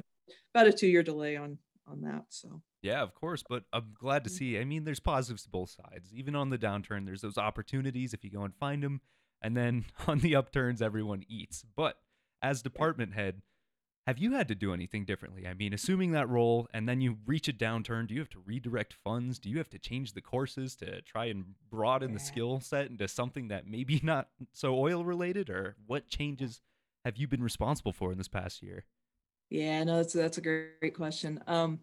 about 0.54 0.68
a 0.68 0.74
two-year 0.74 1.04
delay 1.04 1.36
on 1.36 1.58
on 1.88 2.02
that. 2.02 2.26
So 2.30 2.62
yeah, 2.82 3.02
of 3.02 3.14
course, 3.14 3.44
but 3.48 3.64
I'm 3.74 3.94
glad 4.00 4.24
to 4.26 4.30
mm. 4.30 4.34
see. 4.34 4.60
I 4.60 4.64
mean, 4.64 4.84
there's 4.84 5.00
positives 5.00 5.44
to 5.44 5.50
both 5.50 5.70
sides. 5.70 6.14
Even 6.14 6.36
on 6.36 6.50
the 6.50 6.58
downturn, 6.58 7.06
there's 7.06 7.22
those 7.22 7.38
opportunities 7.38 8.14
if 8.14 8.24
you 8.24 8.32
go 8.32 8.44
and 8.44 8.56
find 8.56 8.84
them, 8.84 9.02
and 9.42 9.56
then 9.56 9.86
on 10.08 10.20
the 10.20 10.36
upturns, 10.36 10.82
everyone 10.82 11.24
eats. 11.28 11.66
But 11.76 11.98
as 12.42 12.62
department 12.62 13.14
head, 13.14 13.42
have 14.08 14.18
you 14.18 14.32
had 14.32 14.48
to 14.48 14.56
do 14.56 14.74
anything 14.74 15.04
differently? 15.04 15.46
I 15.46 15.54
mean, 15.54 15.74
assuming 15.74 16.14
that 16.14 16.30
role 16.30 16.70
and 16.74 16.88
then 16.88 17.02
you 17.02 17.18
reach 17.26 17.50
a 17.50 17.54
downturn, 17.54 18.08
do 18.08 18.14
you 18.14 18.22
have 18.22 18.30
to 18.30 18.40
redirect 18.40 18.94
funds? 18.94 19.38
Do 19.38 19.50
you 19.50 19.58
have 19.58 19.70
to 19.72 19.78
change 19.78 20.14
the 20.14 20.22
courses 20.22 20.78
to 20.78 21.02
try 21.02 21.26
and 21.26 21.44
broaden 21.70 22.14
the 22.14 22.20
skill 22.20 22.62
set 22.62 22.90
into 22.90 23.06
something 23.10 23.50
that 23.50 23.68
maybe 23.68 24.00
not 24.04 24.30
so 24.54 24.80
oil 24.80 25.04
related? 25.04 25.50
Or 25.50 25.76
what 25.86 26.08
changes 26.08 26.62
have 27.04 27.18
you 27.18 27.28
been 27.28 27.44
responsible 27.44 27.92
for 27.92 28.14
in 28.14 28.18
this 28.18 28.30
past 28.30 28.64
year? 28.64 28.86
Yeah, 29.50 29.84
no, 29.84 29.98
that's 29.98 30.14
that's 30.14 30.38
a 30.38 30.42
great, 30.42 30.80
great 30.80 30.96
question. 30.96 31.44
Um, 31.46 31.80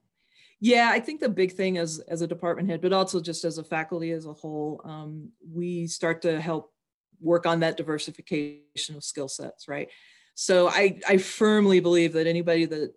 yeah, 0.61 0.89
I 0.91 1.01
think 1.01 1.21
the 1.21 1.29
big 1.29 1.53
thing 1.53 1.77
as 1.77 1.99
as 2.09 2.23
a 2.23 2.27
department 2.27 2.71
head, 2.71 2.81
but 2.81 2.95
also 2.95 3.21
just 3.21 3.45
as 3.45 3.59
a 3.59 3.65
faculty 3.65 4.13
as 4.13 4.25
a 4.25 4.33
whole, 4.33 4.81
um, 4.85 5.31
we 5.47 5.87
start 5.87 6.23
to 6.23 6.41
help 6.41 6.73
work 7.21 7.45
on 7.45 7.61
that 7.61 7.77
diversification 7.77 8.97
of 8.97 9.05
skill 9.05 9.29
sets, 9.29 9.69
right? 9.69 9.89
So 10.35 10.69
I 10.69 10.99
I 11.09 11.19
firmly 11.19 11.81
believe 11.81 12.13
that 12.15 12.27
anybody 12.27 12.65
that 12.67 12.93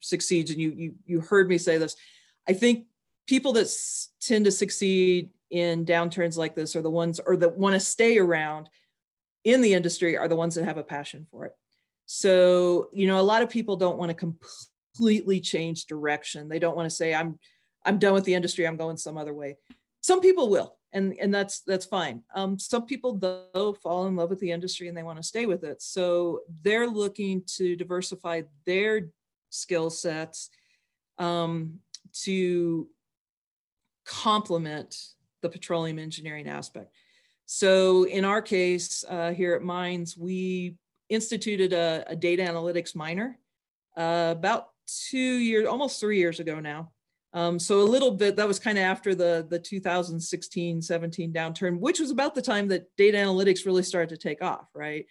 succeeds, 0.00 0.50
and 0.50 0.60
you 0.60 0.70
you 0.70 0.94
you 1.06 1.20
heard 1.20 1.48
me 1.48 1.58
say 1.58 1.78
this, 1.78 1.96
I 2.48 2.52
think 2.52 2.86
people 3.26 3.52
that 3.54 3.66
s- 3.66 4.08
tend 4.20 4.44
to 4.46 4.50
succeed 4.50 5.30
in 5.50 5.84
downturns 5.84 6.36
like 6.36 6.54
this 6.54 6.74
are 6.74 6.82
the 6.82 6.90
ones 6.90 7.20
or 7.24 7.36
that 7.36 7.56
want 7.56 7.74
to 7.74 7.80
stay 7.80 8.18
around 8.18 8.68
in 9.44 9.60
the 9.60 9.72
industry 9.74 10.16
are 10.16 10.28
the 10.28 10.36
ones 10.36 10.54
that 10.54 10.64
have 10.64 10.78
a 10.78 10.82
passion 10.82 11.26
for 11.30 11.46
it. 11.46 11.52
So, 12.06 12.88
you 12.92 13.06
know, 13.06 13.20
a 13.20 13.22
lot 13.22 13.42
of 13.42 13.50
people 13.50 13.76
don't 13.76 13.98
want 13.98 14.10
to 14.10 14.34
completely 14.94 15.40
change 15.40 15.86
direction. 15.86 16.48
They 16.48 16.58
don't 16.58 16.76
want 16.76 16.90
to 16.90 16.94
say, 16.94 17.14
I'm 17.14 17.38
I'm 17.84 17.98
done 17.98 18.14
with 18.14 18.24
the 18.24 18.34
industry, 18.34 18.66
I'm 18.66 18.76
going 18.76 18.96
some 18.96 19.16
other 19.16 19.32
way. 19.32 19.56
Some 20.02 20.20
people 20.20 20.48
will, 20.48 20.76
and 20.92 21.14
and 21.20 21.32
that's 21.32 21.60
that's 21.60 21.86
fine. 21.86 22.22
Um, 22.34 22.58
some 22.58 22.86
people 22.86 23.16
though 23.16 23.76
fall 23.82 24.06
in 24.06 24.16
love 24.16 24.30
with 24.30 24.40
the 24.40 24.50
industry 24.50 24.88
and 24.88 24.96
they 24.96 25.02
want 25.02 25.18
to 25.18 25.22
stay 25.22 25.46
with 25.46 25.64
it. 25.64 25.82
So 25.82 26.40
they're 26.62 26.88
looking 26.88 27.42
to 27.56 27.76
diversify 27.76 28.42
their 28.64 29.08
skill 29.50 29.90
sets 29.90 30.50
um, 31.18 31.80
to 32.22 32.88
complement 34.06 34.96
the 35.42 35.48
petroleum 35.48 35.98
engineering 35.98 36.48
aspect. 36.48 36.92
So 37.46 38.04
in 38.04 38.24
our 38.24 38.40
case 38.40 39.04
uh, 39.08 39.32
here 39.32 39.54
at 39.54 39.62
Mines, 39.62 40.16
we 40.16 40.76
instituted 41.08 41.72
a, 41.72 42.04
a 42.06 42.16
data 42.16 42.42
analytics 42.42 42.94
minor 42.94 43.38
uh, 43.96 44.34
about 44.36 44.68
two 44.86 45.18
years, 45.18 45.66
almost 45.66 46.00
three 46.00 46.18
years 46.18 46.40
ago 46.40 46.60
now. 46.60 46.92
Um, 47.32 47.58
so 47.58 47.80
a 47.80 47.84
little 47.84 48.10
bit, 48.10 48.36
that 48.36 48.48
was 48.48 48.58
kind 48.58 48.76
of 48.76 48.82
after 48.82 49.14
the, 49.14 49.46
the 49.48 49.58
2016, 49.58 50.82
17 50.82 51.32
downturn, 51.32 51.78
which 51.78 52.00
was 52.00 52.10
about 52.10 52.34
the 52.34 52.42
time 52.42 52.68
that 52.68 52.86
data 52.96 53.18
analytics 53.18 53.64
really 53.66 53.84
started 53.84 54.10
to 54.10 54.28
take 54.28 54.42
off, 54.42 54.68
right? 54.74 55.06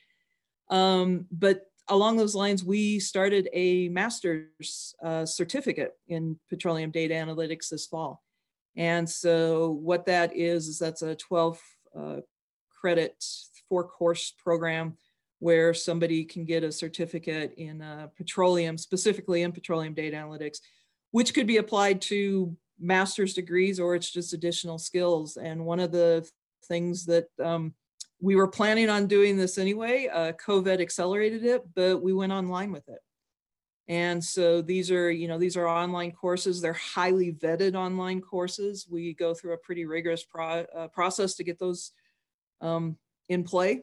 Um, 0.69 1.25
but 1.31 1.65
along 1.87 2.17
those 2.17 2.35
lines, 2.35 2.63
we 2.63 2.99
started 2.99 3.49
a 3.53 3.89
master's 3.89 4.93
uh, 5.03 5.25
certificate 5.25 5.93
in 6.07 6.37
petroleum 6.49 6.91
data 6.91 7.13
analytics 7.13 7.69
this 7.69 7.87
fall. 7.87 8.21
And 8.75 9.09
so 9.09 9.71
what 9.71 10.05
that 10.05 10.35
is, 10.35 10.67
is 10.67 10.77
that's 10.77 11.01
a 11.01 11.15
12 11.15 11.59
uh, 11.97 12.15
credit 12.79 13.23
four 13.67 13.83
course 13.83 14.33
program 14.43 14.97
where 15.39 15.73
somebody 15.73 16.25
can 16.25 16.43
get 16.43 16.63
a 16.63 16.71
certificate 16.71 17.53
in 17.57 17.81
uh, 17.81 18.07
petroleum, 18.17 18.77
specifically 18.77 19.43
in 19.43 19.51
petroleum 19.51 19.93
data 19.93 20.17
analytics, 20.17 20.57
which 21.11 21.33
could 21.33 21.47
be 21.47 21.57
applied 21.57 22.01
to 22.01 22.55
master's 22.79 23.33
degrees 23.33 23.79
or 23.79 23.95
it's 23.95 24.11
just 24.11 24.33
additional 24.33 24.77
skills. 24.77 25.37
And 25.37 25.65
one 25.65 25.79
of 25.79 25.91
the 25.91 26.27
things 26.65 27.05
that 27.05 27.27
um, 27.43 27.73
we 28.21 28.35
were 28.35 28.47
planning 28.47 28.89
on 28.89 29.07
doing 29.07 29.37
this 29.37 29.57
anyway, 29.57 30.07
uh, 30.11 30.33
COVID 30.33 30.81
accelerated 30.81 31.43
it, 31.45 31.63
but 31.75 32.01
we 32.01 32.13
went 32.13 32.31
online 32.31 32.71
with 32.71 32.87
it. 32.87 32.99
And 33.87 34.23
so 34.23 34.61
these 34.61 34.91
are, 34.91 35.09
you 35.09 35.27
know, 35.27 35.39
these 35.39 35.57
are 35.57 35.67
online 35.67 36.11
courses. 36.11 36.61
They're 36.61 36.73
highly 36.73 37.33
vetted 37.33 37.73
online 37.73 38.21
courses. 38.21 38.85
We 38.89 39.15
go 39.15 39.33
through 39.33 39.53
a 39.53 39.57
pretty 39.57 39.85
rigorous 39.85 40.23
pro, 40.23 40.65
uh, 40.75 40.87
process 40.89 41.33
to 41.35 41.43
get 41.43 41.57
those 41.57 41.91
um, 42.61 42.97
in 43.29 43.43
play. 43.43 43.81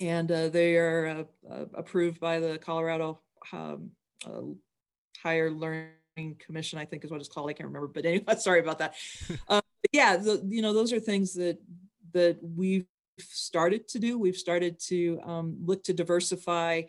And 0.00 0.30
uh, 0.30 0.48
they 0.50 0.76
are 0.76 1.26
uh, 1.48 1.52
uh 1.52 1.64
approved 1.74 2.20
by 2.20 2.38
the 2.38 2.58
Colorado 2.58 3.20
um, 3.52 3.90
uh, 4.24 4.42
Higher 5.20 5.50
Learning 5.50 5.88
Commission, 6.38 6.78
I 6.78 6.84
think 6.84 7.04
is 7.04 7.10
what 7.10 7.20
it's 7.20 7.28
called. 7.28 7.50
I 7.50 7.52
can't 7.52 7.68
remember, 7.68 7.88
but 7.88 8.04
anyway, 8.04 8.34
sorry 8.38 8.60
about 8.60 8.78
that. 8.78 8.94
Uh, 9.48 9.60
yeah, 9.92 10.16
the, 10.16 10.44
you 10.48 10.60
know, 10.60 10.72
those 10.72 10.92
are 10.92 11.00
things 11.00 11.34
that 11.34 11.58
that 12.12 12.38
we've 12.42 12.86
started 13.20 13.88
to 13.88 13.98
do. 13.98 14.18
We've 14.18 14.36
started 14.36 14.78
to 14.88 15.20
um, 15.24 15.56
look 15.64 15.84
to 15.84 15.92
diversify 15.92 16.82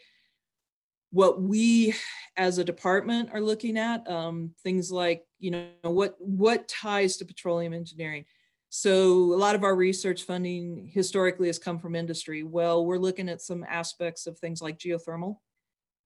what 1.12 1.41
we 1.41 1.93
as 2.38 2.57
a 2.57 2.63
department 2.63 3.29
are 3.33 3.41
looking 3.41 3.77
at 3.77 4.07
um, 4.09 4.51
things 4.63 4.91
like 4.91 5.24
you 5.39 5.51
know 5.51 5.67
what 5.83 6.15
what 6.19 6.67
ties 6.67 7.17
to 7.17 7.25
petroleum 7.25 7.74
engineering 7.74 8.25
so 8.69 9.33
a 9.33 9.39
lot 9.39 9.55
of 9.55 9.63
our 9.63 9.75
research 9.75 10.24
funding 10.24 10.89
historically 10.93 11.48
has 11.48 11.57
come 11.57 11.79
from 11.79 11.95
industry 11.95 12.43
well 12.43 12.86
we're 12.86 12.98
looking 12.98 13.27
at 13.27 13.41
some 13.41 13.65
aspects 13.67 14.27
of 14.27 14.38
things 14.38 14.62
like 14.62 14.77
geothermal 14.77 15.38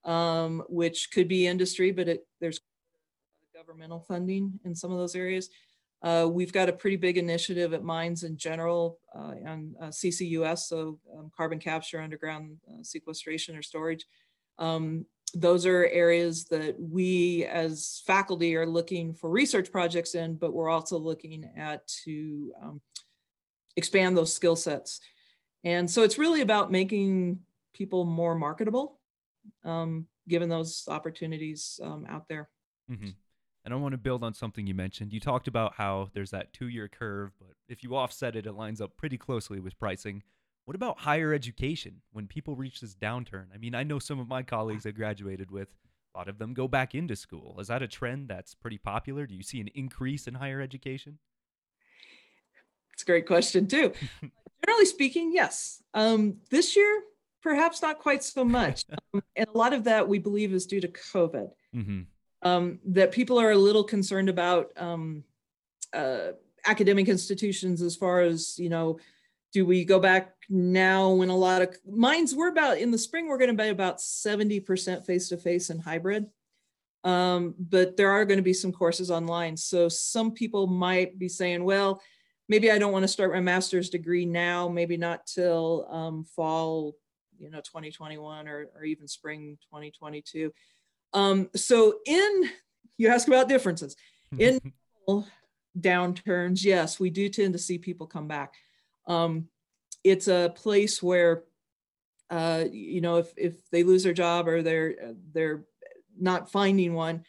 um, 0.06 0.64
which 0.70 1.10
could 1.12 1.28
be 1.28 1.48
industry 1.48 1.92
but 1.92 2.08
it, 2.08 2.26
there's 2.40 2.62
governmental 3.66 4.00
funding 4.00 4.60
in 4.66 4.76
some 4.76 4.92
of 4.92 4.98
those 4.98 5.16
areas 5.16 5.50
uh, 6.04 6.28
we've 6.30 6.52
got 6.52 6.68
a 6.68 6.74
pretty 6.74 6.98
big 6.98 7.18
initiative 7.18 7.74
at 7.74 7.82
mines 7.82 8.24
in 8.24 8.36
general 8.36 9.00
uh, 9.16 9.34
on 9.48 9.74
uh, 9.82 9.88
CCUS, 9.88 10.60
so 10.60 11.00
um, 11.18 11.32
carbon 11.36 11.60
capture, 11.60 12.02
underground 12.02 12.58
uh, 12.70 12.84
sequestration 12.84 13.56
or 13.56 13.62
storage. 13.62 14.06
Um, 14.60 15.06
those 15.34 15.66
are 15.66 15.86
areas 15.86 16.46
that 16.46 16.76
we 16.78 17.46
as 17.46 18.04
faculty 18.06 18.56
are 18.56 18.68
looking 18.68 19.14
for 19.14 19.30
research 19.30 19.72
projects 19.72 20.14
in, 20.14 20.36
but 20.36 20.54
we're 20.54 20.70
also 20.70 20.98
looking 20.98 21.50
at 21.58 21.88
to 22.04 22.52
um, 22.62 22.82
expand 23.78 24.18
those 24.18 24.34
skill 24.34 24.58
sets. 24.58 25.00
And 25.64 25.90
so 25.90 26.04
it's 26.04 26.18
really 26.18 26.42
about 26.42 26.70
making 26.70 27.40
people 27.74 28.04
more 28.04 28.36
marketable, 28.36 29.00
um, 29.64 30.06
given 30.28 30.50
those 30.50 30.84
opportunities 30.90 31.80
um, 31.82 32.06
out 32.10 32.28
there. 32.28 32.50
Mm-hmm. 32.92 33.12
And 33.66 33.74
I 33.74 33.78
want 33.78 33.94
to 33.94 33.98
build 33.98 34.24
on 34.24 34.34
something 34.34 34.68
you 34.68 34.74
mentioned. 34.74 35.14
You 35.14 35.20
talked 35.20 35.48
about 35.48 35.76
how 35.76 36.10
there's 36.14 36.32
that 36.32 36.52
two 36.54 36.68
year 36.68 36.88
curve, 36.90 37.32
but 37.40 37.56
if 37.70 37.84
you 37.84 37.96
offset 37.96 38.36
it, 38.36 38.46
it 38.46 38.54
lines 38.54 38.82
up 38.82 38.98
pretty 38.98 39.18
closely 39.18 39.60
with 39.60 39.80
pricing. 39.80 40.24
What 40.66 40.76
about 40.76 41.00
higher 41.00 41.34
education 41.34 42.02
when 42.12 42.28
people 42.28 42.56
reach 42.56 42.82
this 42.82 42.96
downturn? 42.96 43.46
I 43.54 43.58
mean, 43.58 43.76
I 43.76 43.84
know 43.84 44.00
some 44.00 44.20
of 44.20 44.28
my 44.28 44.44
colleagues 44.44 44.86
I 44.86 44.92
graduated 44.92 45.52
with, 45.52 45.70
a 46.14 46.18
lot 46.18 46.28
of 46.28 46.38
them 46.38 46.54
go 46.54 46.68
back 46.68 46.94
into 46.94 47.16
school. 47.16 47.58
Is 47.60 47.68
that 47.68 47.82
a 47.82 47.88
trend 47.88 48.28
that's 48.28 48.54
pretty 48.54 48.78
popular? 48.78 49.26
Do 49.26 49.36
you 49.36 49.44
see 49.44 49.60
an 49.60 49.70
increase 49.74 50.28
in 50.28 50.36
higher 50.36 50.62
education? 50.62 51.20
It's 52.94 53.04
a 53.04 53.06
great 53.06 53.26
question, 53.26 53.68
too. 53.68 53.94
Generally 54.66 54.86
speaking, 54.86 55.32
yes. 55.34 55.82
Um, 55.94 56.38
this 56.50 56.76
year, 56.76 57.02
perhaps 57.42 57.82
not 57.82 58.00
quite 58.00 58.24
so 58.24 58.46
much. 58.46 58.86
um, 59.14 59.24
and 59.36 59.48
a 59.54 59.58
lot 59.58 59.74
of 59.74 59.86
that 59.86 60.08
we 60.08 60.20
believe 60.20 60.54
is 60.54 60.66
due 60.66 60.82
to 60.82 60.88
COVID. 60.88 61.50
Mm-hmm. 61.76 62.02
Um, 62.44 62.80
that 62.86 63.12
people 63.12 63.40
are 63.40 63.52
a 63.52 63.58
little 63.58 63.84
concerned 63.84 64.30
about 64.30 64.72
um, 64.76 65.24
uh, 65.94 66.32
academic 66.66 67.08
institutions 67.08 67.82
as 67.82 67.96
far 67.96 68.22
as, 68.22 68.60
you 68.60 68.70
know, 68.70 69.00
do 69.54 69.66
we 69.66 69.86
go 69.86 70.00
back 70.00 70.34
now 70.50 71.12
when 71.12 71.30
a 71.30 71.36
lot 71.36 71.62
of 71.62 71.78
mines 71.88 72.36
we're 72.36 72.50
about 72.50 72.80
in 72.80 72.92
the 72.92 72.98
spring 72.98 73.28
we're 73.28 73.38
going 73.38 73.56
to 73.56 73.64
be 73.64 73.70
about 73.70 74.00
70% 74.00 75.06
face 75.06 75.30
to 75.30 75.38
face 75.38 75.70
and 75.70 75.82
hybrid. 75.82 76.26
Um, 77.04 77.54
but 77.60 77.96
there 77.96 78.10
are 78.10 78.26
going 78.26 78.40
to 78.40 78.44
be 78.44 78.54
some 78.54 78.72
courses 78.72 79.12
online. 79.12 79.56
So 79.58 79.90
some 79.90 80.32
people 80.32 80.68
might 80.68 81.20
be 81.20 81.30
saying 81.30 81.64
well 81.64 82.02
maybe 82.50 82.72
i 82.72 82.78
don't 82.78 82.92
want 82.92 83.04
to 83.04 83.08
start 83.08 83.34
my 83.34 83.40
master's 83.40 83.90
degree 83.90 84.26
now 84.26 84.68
maybe 84.68 84.98
not 84.98 85.26
till 85.26 85.88
um, 85.90 86.24
fall 86.24 86.96
you 87.38 87.50
know 87.50 87.60
2021 87.60 88.48
or, 88.48 88.68
or 88.76 88.84
even 88.84 89.08
spring 89.08 89.58
2022 89.72 90.52
um, 91.14 91.50
so 91.56 92.00
in 92.06 92.50
you 92.98 93.08
ask 93.08 93.28
about 93.28 93.50
differences 93.50 93.96
in 94.38 94.60
downturns 95.80 96.64
yes 96.64 97.00
we 97.00 97.10
do 97.10 97.30
tend 97.30 97.54
to 97.54 97.60
see 97.60 97.78
people 97.78 98.08
come 98.08 98.28
back 98.28 98.54
um, 99.08 99.48
it's 100.04 100.28
a 100.28 100.54
place 100.56 101.02
where, 101.02 101.44
uh, 102.30 102.66
you 102.72 103.02
know, 103.02 103.18
if, 103.18 103.34
if 103.38 103.70
they 103.72 103.84
lose 103.84 104.04
their 104.04 104.14
job 104.14 104.48
or 104.48 104.62
they're, 104.62 104.96
they're 105.34 105.64
not 106.20 106.52
finding 106.52 106.94
one, 106.94 107.24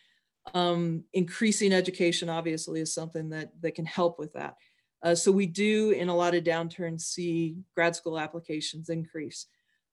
um, 0.52 1.04
increasing 1.12 1.72
education 1.72 2.28
obviously 2.28 2.80
is 2.80 2.92
something 2.92 3.30
that, 3.30 3.50
that 3.62 3.74
can 3.74 3.86
help 3.86 4.18
with 4.18 4.32
that. 4.34 4.56
Uh, 5.02 5.14
so 5.14 5.30
we 5.30 5.46
do 5.46 5.90
in 5.90 6.08
a 6.08 6.16
lot 6.16 6.34
of 6.34 6.44
downturns 6.44 7.02
see 7.02 7.56
grad 7.74 7.94
school 7.94 8.18
applications 8.18 8.88
increase. 8.88 9.46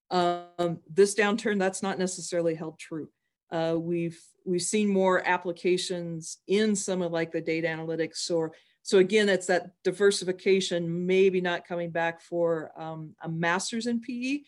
Um, 0.10 0.80
this 0.90 1.16
downturn, 1.16 1.60
that's 1.60 1.84
not 1.84 2.00
necessarily 2.00 2.56
held 2.56 2.80
true. 2.80 3.10
Uh, 3.52 3.76
we've 3.78 4.20
we've 4.46 4.62
seen 4.62 4.90
more 4.90 5.28
applications 5.28 6.38
in 6.48 6.76
some 6.76 7.02
of 7.02 7.12
like 7.12 7.32
the 7.32 7.42
data 7.42 7.68
analytics 7.68 8.32
or 8.32 8.54
so 8.84 8.98
again, 8.98 9.30
it's 9.30 9.48
that 9.48 9.72
diversification, 9.84 11.06
maybe 11.06 11.40
not 11.40 11.68
coming 11.68 11.92
back 11.92 12.22
for 12.22 12.72
um, 12.76 13.16
a 13.22 13.30
master's 13.30 13.86
in 13.86 14.02
PE, 14.02 14.40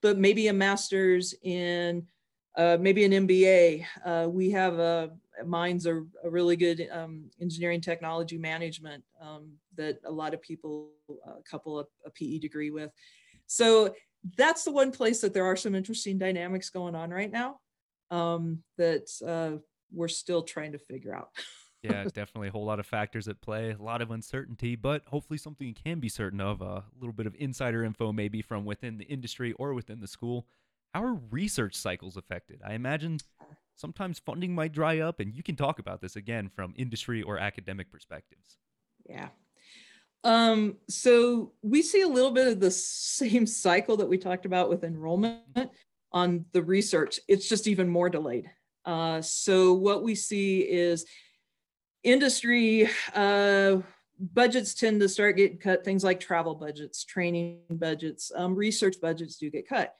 but 0.00 0.18
maybe 0.18 0.48
a 0.48 0.52
master's 0.52 1.34
in 1.42 2.06
uh, 2.56 2.78
maybe 2.80 3.04
an 3.04 3.12
MBA. 3.12 3.84
Uh, 4.04 4.28
we 4.28 4.50
have 4.50 4.78
a 4.78 5.10
mine's 5.44 5.86
a, 5.86 5.98
a 6.24 6.30
really 6.30 6.56
good 6.56 6.88
um, 6.90 7.30
engineering 7.40 7.80
technology 7.80 8.38
management 8.38 9.04
um, 9.22 9.52
that 9.76 9.98
a 10.04 10.10
lot 10.10 10.34
of 10.34 10.42
people 10.42 10.88
uh, 11.26 11.34
couple 11.48 11.78
a, 11.78 11.84
a 12.06 12.10
PE 12.10 12.38
degree 12.38 12.70
with. 12.70 12.90
So 13.46 13.94
that's 14.36 14.64
the 14.64 14.72
one 14.72 14.90
place 14.90 15.20
that 15.20 15.32
there 15.34 15.46
are 15.46 15.56
some 15.56 15.74
interesting 15.74 16.18
dynamics 16.18 16.70
going 16.70 16.94
on 16.94 17.10
right 17.10 17.30
now 17.30 17.60
um, 18.10 18.62
that 18.76 19.08
uh, 19.26 19.58
we're 19.92 20.08
still 20.08 20.42
trying 20.42 20.72
to 20.72 20.78
figure 20.78 21.14
out. 21.14 21.30
yeah, 21.82 22.04
definitely 22.04 22.48
a 22.48 22.50
whole 22.50 22.64
lot 22.64 22.80
of 22.80 22.86
factors 22.86 23.28
at 23.28 23.40
play, 23.40 23.76
a 23.78 23.82
lot 23.82 24.02
of 24.02 24.10
uncertainty, 24.10 24.76
but 24.76 25.02
hopefully 25.06 25.38
something 25.38 25.66
you 25.66 25.74
can 25.74 26.00
be 26.00 26.08
certain 26.08 26.40
of. 26.40 26.60
A 26.60 26.84
little 26.98 27.12
bit 27.12 27.26
of 27.26 27.34
insider 27.38 27.84
info, 27.84 28.12
maybe 28.12 28.42
from 28.42 28.64
within 28.64 28.98
the 28.98 29.04
industry 29.04 29.52
or 29.52 29.74
within 29.74 30.00
the 30.00 30.08
school. 30.08 30.46
How 30.94 31.04
are 31.04 31.14
research 31.30 31.74
cycles 31.74 32.16
affected? 32.16 32.60
I 32.66 32.74
imagine 32.74 33.18
sometimes 33.76 34.18
funding 34.18 34.54
might 34.54 34.72
dry 34.72 34.98
up, 34.98 35.20
and 35.20 35.34
you 35.34 35.42
can 35.42 35.54
talk 35.54 35.78
about 35.78 36.00
this 36.00 36.16
again 36.16 36.48
from 36.48 36.74
industry 36.76 37.22
or 37.22 37.38
academic 37.38 37.92
perspectives. 37.92 38.56
Yeah. 39.08 39.28
Um, 40.24 40.76
so 40.88 41.52
we 41.62 41.82
see 41.82 42.02
a 42.02 42.08
little 42.08 42.32
bit 42.32 42.48
of 42.48 42.60
the 42.60 42.70
same 42.70 43.46
cycle 43.46 43.96
that 43.98 44.08
we 44.08 44.18
talked 44.18 44.46
about 44.46 44.68
with 44.68 44.82
enrollment 44.82 45.42
on 46.12 46.44
the 46.52 46.62
research. 46.62 47.20
It's 47.28 47.48
just 47.48 47.66
even 47.66 47.88
more 47.88 48.08
delayed. 48.08 48.50
Uh, 48.84 49.20
so 49.20 49.74
what 49.74 50.02
we 50.02 50.14
see 50.14 50.60
is 50.60 51.04
industry 52.02 52.88
uh, 53.14 53.78
budgets 54.18 54.74
tend 54.74 55.00
to 55.00 55.08
start 55.08 55.36
getting 55.36 55.58
cut 55.58 55.84
things 55.84 56.02
like 56.02 56.18
travel 56.18 56.54
budgets 56.54 57.04
training 57.04 57.60
budgets 57.70 58.32
um, 58.34 58.54
research 58.54 58.96
budgets 59.00 59.36
do 59.36 59.50
get 59.50 59.68
cut 59.68 59.94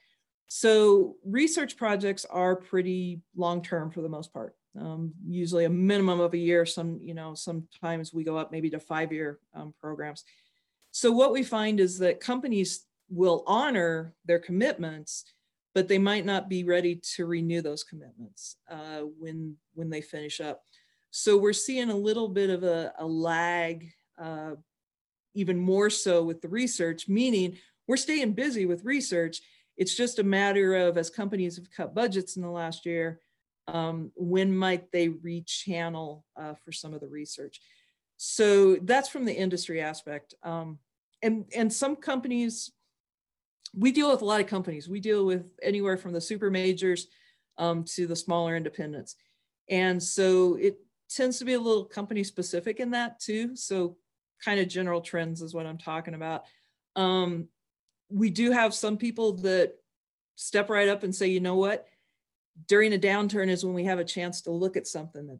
so 0.48 1.16
research 1.24 1.76
projects 1.76 2.24
are 2.24 2.56
pretty 2.56 3.20
long 3.36 3.62
term 3.62 3.90
for 3.90 4.00
the 4.00 4.08
most 4.08 4.32
part 4.32 4.54
um, 4.80 5.12
usually 5.26 5.64
a 5.64 5.70
minimum 5.70 6.20
of 6.20 6.34
a 6.34 6.38
year 6.38 6.66
some 6.66 6.98
you 7.02 7.14
know 7.14 7.34
sometimes 7.34 8.12
we 8.12 8.24
go 8.24 8.36
up 8.36 8.50
maybe 8.50 8.70
to 8.70 8.80
five 8.80 9.12
year 9.12 9.38
um, 9.54 9.72
programs 9.80 10.24
so 10.90 11.12
what 11.12 11.32
we 11.32 11.42
find 11.42 11.78
is 11.78 11.98
that 11.98 12.20
companies 12.20 12.86
will 13.10 13.44
honor 13.46 14.14
their 14.24 14.38
commitments 14.38 15.24
but 15.74 15.88
they 15.88 15.98
might 15.98 16.24
not 16.24 16.48
be 16.48 16.64
ready 16.64 17.00
to 17.16 17.26
renew 17.26 17.62
those 17.62 17.84
commitments 17.84 18.56
uh, 18.70 19.00
when 19.18 19.56
when 19.74 19.90
they 19.90 20.00
finish 20.00 20.40
up 20.40 20.62
so 21.10 21.36
we're 21.36 21.52
seeing 21.52 21.90
a 21.90 21.96
little 21.96 22.28
bit 22.28 22.50
of 22.50 22.64
a, 22.64 22.92
a 22.98 23.06
lag, 23.06 23.90
uh, 24.20 24.52
even 25.34 25.58
more 25.58 25.90
so 25.90 26.22
with 26.22 26.40
the 26.42 26.48
research, 26.48 27.08
meaning 27.08 27.56
we're 27.86 27.96
staying 27.96 28.32
busy 28.32 28.66
with 28.66 28.84
research. 28.84 29.40
It's 29.76 29.96
just 29.96 30.18
a 30.18 30.24
matter 30.24 30.74
of 30.74 30.98
as 30.98 31.08
companies 31.08 31.56
have 31.56 31.70
cut 31.70 31.94
budgets 31.94 32.36
in 32.36 32.42
the 32.42 32.50
last 32.50 32.84
year, 32.84 33.20
um, 33.68 34.10
when 34.16 34.56
might 34.56 34.90
they 34.92 35.08
rechannel 35.08 36.22
uh, 36.36 36.54
for 36.64 36.72
some 36.72 36.92
of 36.92 37.00
the 37.00 37.08
research? 37.08 37.60
So 38.16 38.76
that's 38.76 39.08
from 39.08 39.24
the 39.24 39.34
industry 39.34 39.80
aspect. 39.80 40.34
Um, 40.42 40.78
and, 41.22 41.44
and 41.54 41.72
some 41.72 41.96
companies 41.96 42.72
we 43.74 43.92
deal 43.92 44.10
with 44.10 44.22
a 44.22 44.24
lot 44.24 44.40
of 44.40 44.46
companies. 44.46 44.88
We 44.88 45.00
deal 45.00 45.24
with 45.24 45.44
anywhere 45.62 45.96
from 45.96 46.12
the 46.12 46.20
super 46.20 46.50
majors 46.50 47.08
um, 47.58 47.84
to 47.84 48.06
the 48.06 48.16
smaller 48.16 48.56
independents. 48.56 49.16
And 49.68 50.02
so 50.02 50.56
it 50.56 50.78
tends 51.10 51.38
to 51.38 51.44
be 51.44 51.54
a 51.54 51.60
little 51.60 51.84
company 51.84 52.24
specific 52.24 52.80
in 52.80 52.90
that 52.92 53.20
too. 53.20 53.56
So 53.56 53.96
kind 54.44 54.60
of 54.60 54.68
general 54.68 55.00
trends 55.00 55.42
is 55.42 55.54
what 55.54 55.66
I'm 55.66 55.78
talking 55.78 56.14
about. 56.14 56.44
Um, 56.96 57.48
we 58.10 58.30
do 58.30 58.52
have 58.52 58.72
some 58.74 58.96
people 58.96 59.34
that 59.38 59.74
step 60.36 60.70
right 60.70 60.88
up 60.88 61.02
and 61.02 61.14
say, 61.14 61.28
you 61.28 61.40
know 61.40 61.56
what, 61.56 61.86
during 62.66 62.94
a 62.94 62.98
downturn 62.98 63.48
is 63.48 63.64
when 63.64 63.74
we 63.74 63.84
have 63.84 63.98
a 63.98 64.04
chance 64.04 64.42
to 64.42 64.50
look 64.50 64.76
at 64.76 64.86
something 64.86 65.26
that 65.26 65.38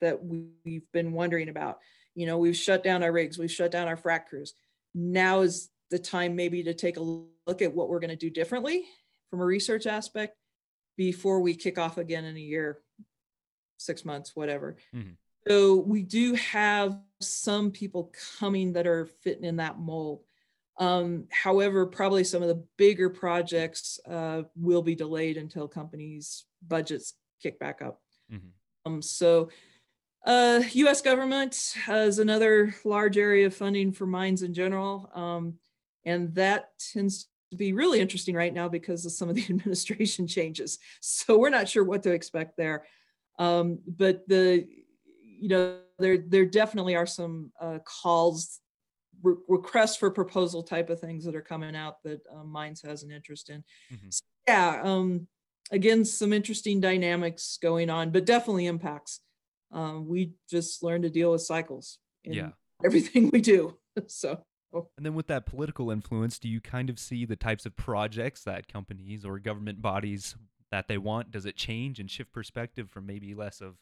that 0.00 0.22
we've 0.22 0.90
been 0.92 1.12
wondering 1.12 1.48
about. 1.48 1.78
You 2.14 2.26
know, 2.26 2.36
we've 2.36 2.56
shut 2.56 2.84
down 2.84 3.02
our 3.02 3.12
rigs, 3.12 3.38
we've 3.38 3.50
shut 3.50 3.70
down 3.70 3.88
our 3.88 3.96
frac 3.96 4.26
crews. 4.26 4.54
Now 4.94 5.40
is 5.40 5.70
the 5.90 5.98
time 5.98 6.36
maybe 6.36 6.62
to 6.64 6.74
take 6.74 6.98
a 6.98 7.22
look 7.46 7.62
at 7.62 7.74
what 7.74 7.88
we're 7.88 8.00
going 8.00 8.10
to 8.10 8.16
do 8.16 8.30
differently 8.30 8.84
from 9.30 9.40
a 9.40 9.44
research 9.44 9.86
aspect 9.86 10.36
before 10.96 11.40
we 11.40 11.54
kick 11.54 11.78
off 11.78 11.98
again 11.98 12.24
in 12.24 12.36
a 12.36 12.40
year, 12.40 12.78
six 13.76 14.04
months, 14.04 14.34
whatever. 14.34 14.76
Mm-hmm. 14.94 15.12
So 15.46 15.76
we 15.76 16.02
do 16.02 16.34
have 16.34 16.98
some 17.20 17.70
people 17.70 18.12
coming 18.38 18.72
that 18.72 18.86
are 18.86 19.06
fitting 19.22 19.44
in 19.44 19.56
that 19.56 19.78
mold. 19.78 20.22
Um, 20.78 21.26
however, 21.30 21.86
probably 21.86 22.24
some 22.24 22.42
of 22.42 22.48
the 22.48 22.64
bigger 22.76 23.08
projects 23.08 24.00
uh, 24.08 24.42
will 24.56 24.82
be 24.82 24.94
delayed 24.94 25.36
until 25.36 25.68
companies' 25.68 26.44
budgets 26.66 27.14
kick 27.42 27.58
back 27.58 27.80
up. 27.80 28.00
Mm-hmm. 28.32 28.48
Um, 28.92 29.02
so, 29.02 29.50
uh, 30.26 30.60
U.S. 30.72 31.02
government 31.02 31.74
has 31.84 32.18
another 32.18 32.74
large 32.84 33.16
area 33.16 33.46
of 33.46 33.54
funding 33.54 33.92
for 33.92 34.06
mines 34.06 34.42
in 34.42 34.52
general, 34.52 35.08
um, 35.14 35.54
and 36.04 36.34
that 36.34 36.70
tends 36.92 37.28
to 37.56 37.64
be 37.64 37.72
really 37.72 38.00
interesting 38.00 38.34
right 38.34 38.52
now 38.52 38.68
because 38.68 39.04
of 39.06 39.12
some 39.12 39.28
of 39.28 39.34
the 39.34 39.44
administration 39.48 40.26
changes. 40.26 40.78
So 41.00 41.38
we're 41.38 41.50
not 41.50 41.68
sure 41.68 41.84
what 41.84 42.02
to 42.04 42.12
expect 42.12 42.56
there. 42.56 42.84
Um, 43.38 43.78
but 43.86 44.26
the, 44.28 44.66
you 45.38 45.48
know, 45.48 45.78
there 45.98 46.18
there 46.18 46.46
definitely 46.46 46.94
are 46.96 47.06
some 47.06 47.52
uh, 47.60 47.78
calls 47.84 48.60
re- 49.22 49.36
requests 49.48 49.96
for 49.96 50.10
proposal 50.10 50.62
type 50.62 50.90
of 50.90 51.00
things 51.00 51.24
that 51.24 51.34
are 51.34 51.42
coming 51.42 51.76
out 51.76 52.02
that 52.04 52.20
um, 52.32 52.50
Mines 52.50 52.82
has 52.82 53.02
an 53.02 53.10
interest 53.10 53.50
in. 53.50 53.64
Mm-hmm. 53.92 54.10
So, 54.10 54.22
yeah, 54.48 54.80
um, 54.82 55.26
again, 55.70 56.04
some 56.04 56.32
interesting 56.32 56.80
dynamics 56.80 57.58
going 57.60 57.90
on, 57.90 58.10
but 58.10 58.24
definitely 58.24 58.66
impacts. 58.66 59.20
Um, 59.72 60.06
we 60.08 60.32
just 60.48 60.82
learn 60.82 61.02
to 61.02 61.10
deal 61.10 61.32
with 61.32 61.42
cycles 61.42 61.98
in 62.24 62.32
yeah. 62.34 62.50
everything 62.84 63.30
we 63.32 63.40
do. 63.40 63.76
so. 64.06 64.40
And 64.96 65.06
then 65.06 65.14
with 65.14 65.26
that 65.28 65.46
political 65.46 65.90
influence, 65.90 66.38
do 66.38 66.48
you 66.48 66.60
kind 66.60 66.90
of 66.90 66.98
see 66.98 67.24
the 67.24 67.36
types 67.36 67.66
of 67.66 67.76
projects 67.76 68.44
that 68.44 68.68
companies 68.68 69.24
or 69.24 69.38
government 69.38 69.82
bodies 69.82 70.36
that 70.70 70.88
they 70.88 70.98
want? 70.98 71.30
Does 71.30 71.46
it 71.46 71.56
change 71.56 71.98
and 72.00 72.10
shift 72.10 72.32
perspective 72.32 72.90
from 72.90 73.06
maybe 73.06 73.34
less 73.34 73.60
of 73.60 73.76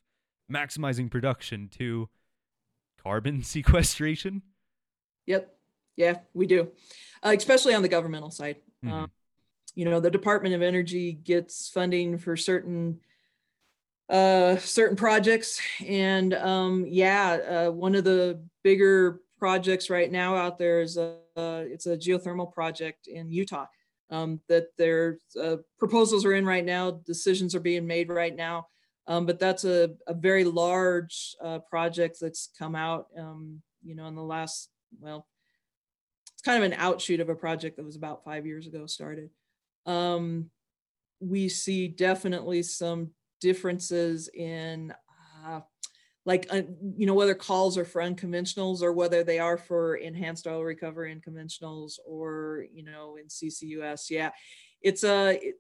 maximizing 0.53 1.11
production 1.11 1.69
to 1.79 2.09
carbon 3.03 3.43
sequestration? 3.43 4.43
Yep. 5.27 5.51
Yeah, 5.97 6.19
we 6.33 6.47
do, 6.47 6.73
uh, 7.23 7.35
especially 7.37 7.73
on 7.75 7.83
the 7.83 7.89
governmental 7.89 8.31
side. 8.31 8.57
Mm-hmm. 8.85 8.95
Um, 8.95 9.11
you 9.77 9.85
know, 9.85 10.01
the 10.01 10.11
Department 10.11 10.55
of 10.55 10.63
Energy 10.63 11.13
gets 11.13 11.69
funding 11.69 12.19
for 12.19 12.37
certain 12.37 13.01
uh, 14.09 14.57
certain 14.57 14.97
projects, 14.97 15.61
and 15.87 16.35
um, 16.35 16.85
yeah, 16.89 17.67
uh, 17.69 17.71
one 17.71 17.95
of 17.95 18.05
the 18.05 18.43
bigger 18.63 19.21
projects 19.45 19.91
right 19.91 20.11
now 20.11 20.35
out 20.35 20.57
there 20.57 20.81
is 20.81 20.97
a 20.97 21.19
it's 21.37 21.85
a 21.85 21.99
geothermal 21.99 22.51
project 22.51 23.09
in 23.09 23.31
Utah. 23.31 23.67
Um, 24.09 24.41
that 24.49 24.69
their 24.79 25.19
uh, 25.39 25.57
proposals 25.79 26.25
are 26.25 26.33
in 26.33 26.47
right 26.47 26.65
now, 26.65 27.03
decisions 27.05 27.55
are 27.55 27.61
being 27.61 27.87
made 27.87 28.09
right 28.09 28.35
now. 28.35 28.69
Um, 29.07 29.27
but 29.27 29.39
that's 29.39 29.65
a, 29.65 29.91
a 30.07 30.15
very 30.15 30.45
large 30.45 31.37
uh, 31.43 31.59
project 31.59 32.17
that's 32.23 32.49
come 32.59 32.75
out, 32.75 33.09
um, 33.19 33.61
you 33.83 33.95
know, 33.95 34.07
in 34.07 34.15
the 34.15 34.23
last 34.23 34.71
well, 34.99 35.27
it's 36.33 36.43
kind 36.43 36.65
of 36.65 36.73
an 36.73 36.79
outshoot 36.79 37.21
of 37.21 37.29
a 37.29 37.35
project 37.35 37.77
that 37.77 37.85
was 37.85 37.97
about 37.97 38.25
five 38.25 38.47
years 38.47 38.67
ago 38.67 38.87
started. 38.87 39.29
Um, 39.85 40.51
we 41.21 41.51
see 41.51 41.87
definitely 41.89 42.63
some 42.63 43.11
differences 43.43 44.31
in 44.33 44.95
uh, 45.47 45.61
like 46.27 46.47
uh, 46.51 46.63
you 46.97 47.07
know 47.07 47.15
whether 47.15 47.35
calls 47.35 47.77
are 47.77 47.85
for 47.85 48.01
unconventionals 48.01 48.83
or 48.83 48.93
whether 48.93 49.23
they 49.23 49.39
are 49.39 49.59
for 49.59 49.97
enhanced 49.97 50.47
oil 50.47 50.65
recovery 50.65 51.13
and 51.13 51.23
conventionals 51.23 51.99
or 52.07 52.67
you 52.73 52.83
know 52.83 53.17
in 53.17 53.27
CCUS. 53.27 54.11
Yeah, 54.11 54.31
it's 54.81 55.05
a 55.05 55.13
uh, 55.13 55.31
it, 55.31 55.55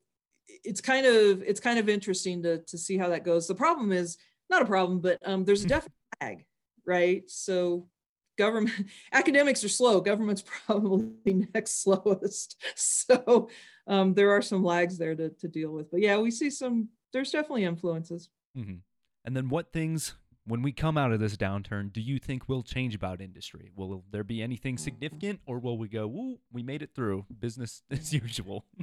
it's 0.62 0.80
kind 0.80 1.06
of 1.06 1.42
it's 1.42 1.60
kind 1.60 1.78
of 1.78 1.88
interesting 1.88 2.42
to 2.42 2.58
to 2.58 2.78
see 2.78 2.96
how 2.96 3.08
that 3.08 3.24
goes. 3.24 3.46
The 3.46 3.54
problem 3.54 3.92
is 3.92 4.16
not 4.50 4.62
a 4.62 4.66
problem, 4.66 5.00
but 5.00 5.18
um, 5.24 5.44
there's 5.44 5.64
a 5.64 5.68
definite 5.68 5.92
lag, 6.20 6.44
right? 6.86 7.22
So 7.30 7.88
government 8.36 8.74
academics 9.12 9.62
are 9.64 9.68
slow 9.68 10.00
government's 10.00 10.42
probably 10.66 11.46
next 11.54 11.82
slowest 11.82 12.56
so 12.74 13.48
um, 13.86 14.14
there 14.14 14.30
are 14.30 14.42
some 14.42 14.64
lags 14.64 14.98
there 14.98 15.14
to, 15.14 15.28
to 15.30 15.48
deal 15.48 15.70
with 15.70 15.90
but 15.90 16.00
yeah 16.00 16.18
we 16.18 16.30
see 16.30 16.50
some 16.50 16.88
there's 17.12 17.30
definitely 17.30 17.64
influences 17.64 18.28
mm-hmm. 18.56 18.76
and 19.24 19.36
then 19.36 19.48
what 19.48 19.72
things 19.72 20.14
when 20.46 20.62
we 20.62 20.72
come 20.72 20.98
out 20.98 21.12
of 21.12 21.20
this 21.20 21.36
downturn 21.36 21.92
do 21.92 22.00
you 22.00 22.18
think 22.18 22.48
we'll 22.48 22.62
change 22.62 22.94
about 22.94 23.20
industry? 23.20 23.70
Will 23.76 24.04
there 24.10 24.24
be 24.24 24.42
anything 24.42 24.78
significant 24.78 25.40
or 25.46 25.58
will 25.58 25.78
we 25.78 25.88
go 25.88 26.06
Woo, 26.06 26.38
we 26.52 26.62
made 26.62 26.82
it 26.82 26.90
through. 26.94 27.24
Business 27.38 27.82
as 27.90 28.12
usual. 28.12 28.64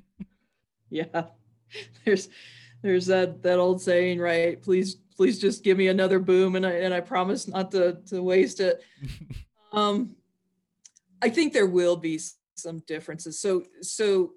Yeah. 0.93 1.27
There's 2.03 2.27
there's 2.81 3.05
that 3.05 3.41
that 3.43 3.59
old 3.59 3.81
saying 3.81 4.19
right? 4.19 4.61
Please 4.61 4.97
please 5.15 5.39
just 5.39 5.63
give 5.63 5.77
me 5.77 5.87
another 5.87 6.19
boom 6.19 6.57
and 6.57 6.65
I, 6.65 6.71
and 6.71 6.93
I 6.93 6.99
promise 6.99 7.47
not 7.47 7.71
to 7.71 7.99
to 8.07 8.21
waste 8.21 8.59
it. 8.59 8.83
Um 9.73 10.17
i 11.21 11.29
think 11.29 11.53
there 11.53 11.65
will 11.65 11.95
be 11.95 12.19
some 12.55 12.79
differences. 12.87 13.39
So 13.39 13.63
so 13.81 14.33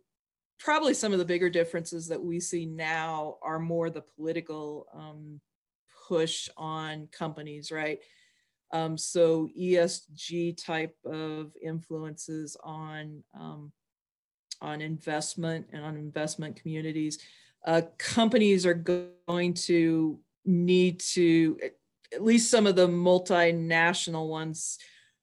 probably 0.59 0.95
some 0.95 1.13
of 1.13 1.19
the 1.19 1.25
bigger 1.25 1.51
differences 1.51 2.09
that 2.09 2.23
we 2.23 2.41
see 2.41 2.67
now 2.67 3.37
are 3.43 3.59
more 3.59 3.91
the 3.91 4.01
political 4.17 4.87
um, 4.95 5.41
push 6.09 6.49
on 6.57 7.09
companies 7.13 7.71
right? 7.71 7.99
Um, 8.73 8.99
so 8.99 9.49
esg 9.59 10.65
type 10.65 10.97
of 11.05 11.53
influences 11.63 12.57
on 12.65 13.23
um, 13.39 13.73
on 14.61 14.81
investment 14.81 15.67
and 15.73 15.85
on 15.85 15.97
investment 15.97 16.57
communities. 16.57 17.19
Uh, 17.67 17.83
companies 17.99 18.67
are 18.67 18.75
going 18.75 19.55
to 19.55 20.19
need 20.45 21.01
to, 21.01 21.59
at 22.13 22.23
least 22.23 22.51
some 22.51 22.67
of 22.67 22.77
the 22.77 22.87
multinational 22.87 24.29
ones, 24.29 24.79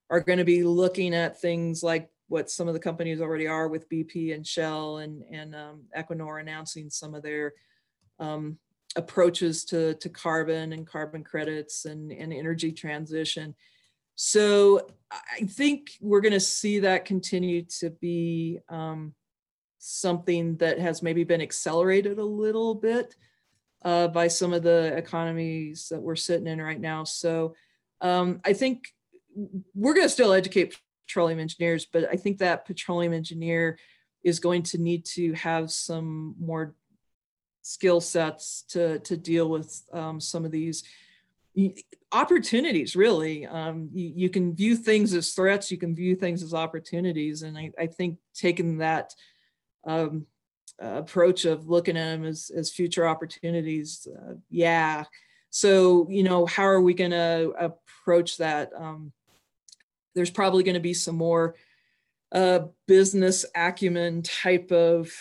are 0.10 0.22
going 0.22 0.40
to 0.40 0.46
be 0.46 0.64
looking 0.64 1.14
at 1.14 1.40
things 1.40 1.84
like 1.84 2.10
what 2.28 2.50
some 2.50 2.68
of 2.68 2.74
the 2.74 2.80
companies 2.80 3.22
already 3.22 3.48
are 3.48 3.68
with 3.68 3.90
BP 3.90 4.34
and 4.34 4.46
Shell 4.46 4.98
and, 5.00 5.24
and 5.32 5.56
um, 5.56 5.84
Equinor 5.98 6.42
announcing 6.42 6.90
some 6.90 7.14
of 7.14 7.24
their 7.24 7.54
um, 8.20 8.58
approaches 8.96 9.66
to, 9.66 9.94
to 9.96 10.10
carbon 10.10 10.74
and 10.74 10.88
carbon 10.88 11.24
credits 11.24 11.86
and, 11.86 12.12
and 12.12 12.34
energy 12.34 12.72
transition. 12.72 13.56
So 14.16 14.88
I 15.12 15.46
think 15.46 15.92
we're 16.02 16.22
going 16.22 16.34
to 16.34 16.40
see 16.40 16.80
that 16.80 17.06
continue 17.06 17.64
to 17.80 17.90
be 17.90 18.60
um, 18.70 19.14
something 19.80 20.58
that 20.58 20.80
has 20.80 21.02
maybe 21.02 21.24
been 21.24 21.42
accelerated 21.42 22.20
a 22.20 22.24
little 22.24 22.76
bit 22.76 23.16
uh, 23.84 24.08
by 24.10 24.28
some 24.28 24.54
of 24.54 24.64
the 24.64 24.96
economies 24.96 25.88
that 25.90 26.02
we're 26.02 26.16
sitting 26.16 26.48
in 26.48 26.62
right 26.62 26.80
now. 26.80 27.04
So 27.04 27.56
um, 28.02 28.42
I 28.46 28.54
think 28.54 28.90
we're 29.74 29.94
going 29.94 30.06
to 30.06 30.10
still 30.10 30.34
educate 30.34 30.78
petroleum 31.08 31.40
engineers, 31.40 31.88
but 31.92 32.08
I 32.12 32.16
think 32.16 32.38
that 32.40 32.66
petroleum 32.66 33.14
engineer 33.14 33.80
is 34.24 34.40
going 34.40 34.64
to 34.64 34.78
need 34.78 35.06
to 35.06 35.34
have 35.34 35.72
some 35.72 36.36
more 36.40 36.76
skill 37.62 38.02
sets 38.02 38.64
to 38.70 39.00
to 39.00 39.18
deal 39.18 39.50
with 39.50 39.84
um, 39.94 40.20
some 40.20 40.46
of 40.46 40.52
these 40.52 40.84
opportunities 42.14 42.96
really 42.96 43.46
um, 43.46 43.90
you, 43.94 44.14
you, 44.16 44.30
can 44.30 44.56
view 44.56 44.76
things 44.76 45.14
as 45.14 45.34
threats 45.34 45.70
you 45.70 45.78
can 45.78 45.94
view 45.94 46.16
things 46.16 46.42
as 46.42 46.54
opportunities 46.54 47.42
and 47.42 47.58
i, 47.58 47.70
I 47.78 47.88
think 47.88 48.20
taking 48.34 48.78
that 48.78 49.14
um, 49.86 50.26
uh, 50.82 50.98
approach 50.98 51.46
of 51.46 51.70
looking 51.70 51.96
at 51.96 52.06
them 52.06 52.26
as, 52.26 52.50
as 52.56 52.72
future 52.72 53.08
opportunities. 53.08 54.08
Uh, 54.08 54.34
yeah. 54.50 55.04
So, 55.52 56.08
you 56.10 56.24
know, 56.24 56.46
how 56.46 56.64
are 56.64 56.82
we 56.82 56.94
going 56.94 57.12
to 57.12 57.54
approach 57.60 58.38
that? 58.38 58.72
Um, 58.76 59.12
there's 60.16 60.32
probably 60.32 60.64
going 60.64 60.76
to 60.76 60.80
be 60.80 60.94
some 60.94 61.16
more 61.16 61.56
uh, 62.32 62.60
business 62.88 63.46
acumen 63.56 64.22
type 64.22 64.72
of 64.72 65.12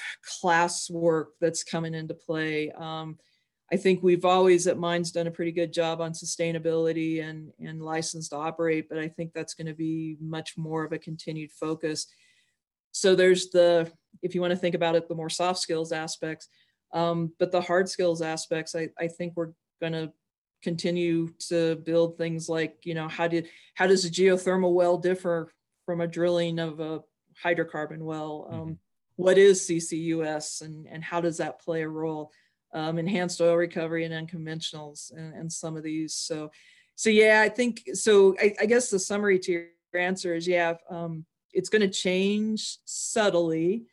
class 0.40 0.88
work 0.88 1.30
that's 1.40 1.64
coming 1.64 1.94
into 1.94 2.14
play. 2.14 2.70
Um, 2.70 3.18
I 3.72 3.76
think 3.76 4.02
we've 4.02 4.24
always 4.24 4.66
at 4.66 4.78
Mines 4.78 5.12
done 5.12 5.26
a 5.26 5.30
pretty 5.30 5.52
good 5.52 5.72
job 5.72 6.00
on 6.00 6.12
sustainability 6.12 7.22
and, 7.22 7.52
and 7.60 7.82
license 7.82 8.28
to 8.28 8.36
operate, 8.36 8.88
but 8.88 8.98
I 8.98 9.08
think 9.08 9.32
that's 9.32 9.54
going 9.54 9.68
to 9.68 9.74
be 9.74 10.16
much 10.20 10.56
more 10.56 10.84
of 10.84 10.92
a 10.92 10.98
continued 10.98 11.52
focus. 11.52 12.06
So 12.92 13.14
there's 13.14 13.50
the 13.50 13.90
if 14.22 14.34
you 14.34 14.40
want 14.40 14.52
to 14.52 14.56
think 14.56 14.74
about 14.74 14.96
it, 14.96 15.08
the 15.08 15.14
more 15.14 15.30
soft 15.30 15.60
skills 15.60 15.92
aspects. 15.92 16.48
Um, 16.92 17.32
but 17.38 17.52
the 17.52 17.60
hard 17.60 17.88
skills 17.88 18.22
aspects, 18.22 18.74
I, 18.74 18.88
I 18.98 19.06
think 19.06 19.34
we're 19.36 19.52
going 19.80 19.92
to 19.92 20.12
continue 20.62 21.28
to 21.48 21.76
build 21.76 22.18
things 22.18 22.48
like, 22.48 22.76
you 22.84 22.94
know, 22.94 23.08
how 23.08 23.28
did 23.28 23.48
how 23.74 23.86
does 23.86 24.04
a 24.04 24.10
geothermal 24.10 24.74
well 24.74 24.98
differ 24.98 25.52
from 25.90 26.00
a 26.00 26.06
drilling 26.06 26.60
of 26.60 26.78
a 26.78 27.00
hydrocarbon 27.44 27.98
well? 27.98 28.46
Um, 28.48 28.60
mm-hmm. 28.60 28.72
what 29.16 29.38
is 29.38 29.62
CCUS 29.62 30.62
and, 30.62 30.86
and 30.86 31.02
how 31.02 31.20
does 31.20 31.38
that 31.38 31.60
play 31.60 31.82
a 31.82 31.88
role? 31.88 32.30
Um, 32.72 32.96
enhanced 32.96 33.40
oil 33.40 33.56
recovery 33.56 34.04
and 34.04 34.14
unconventionals 34.14 35.10
and, 35.12 35.34
and 35.34 35.52
some 35.52 35.76
of 35.76 35.82
these. 35.82 36.14
So, 36.14 36.52
so 36.94 37.10
yeah, 37.10 37.42
I 37.44 37.48
think 37.48 37.82
so. 37.94 38.36
I, 38.40 38.54
I 38.60 38.66
guess 38.66 38.88
the 38.88 39.00
summary 39.00 39.40
to 39.40 39.50
your 39.50 39.64
answer 39.92 40.32
is 40.32 40.46
yeah, 40.46 40.74
um, 40.88 41.26
it's 41.52 41.68
going 41.68 41.82
to 41.82 41.88
change 41.88 42.78
subtly 42.84 43.86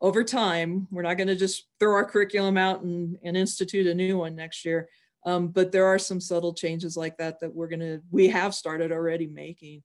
over 0.00 0.24
time. 0.24 0.88
We're 0.90 1.02
not 1.02 1.16
going 1.16 1.28
to 1.28 1.36
just 1.36 1.66
throw 1.78 1.94
our 1.94 2.04
curriculum 2.04 2.56
out 2.56 2.82
and, 2.82 3.18
and 3.22 3.36
institute 3.36 3.86
a 3.86 3.94
new 3.94 4.18
one 4.18 4.34
next 4.34 4.64
year. 4.64 4.88
Um, 5.24 5.46
but 5.46 5.70
there 5.70 5.86
are 5.86 6.00
some 6.00 6.20
subtle 6.20 6.54
changes 6.54 6.96
like 6.96 7.18
that 7.18 7.38
that 7.38 7.54
we're 7.54 7.68
going 7.68 7.80
to, 7.80 8.02
we 8.10 8.26
have 8.30 8.52
started 8.52 8.90
already 8.90 9.28
making. 9.28 9.84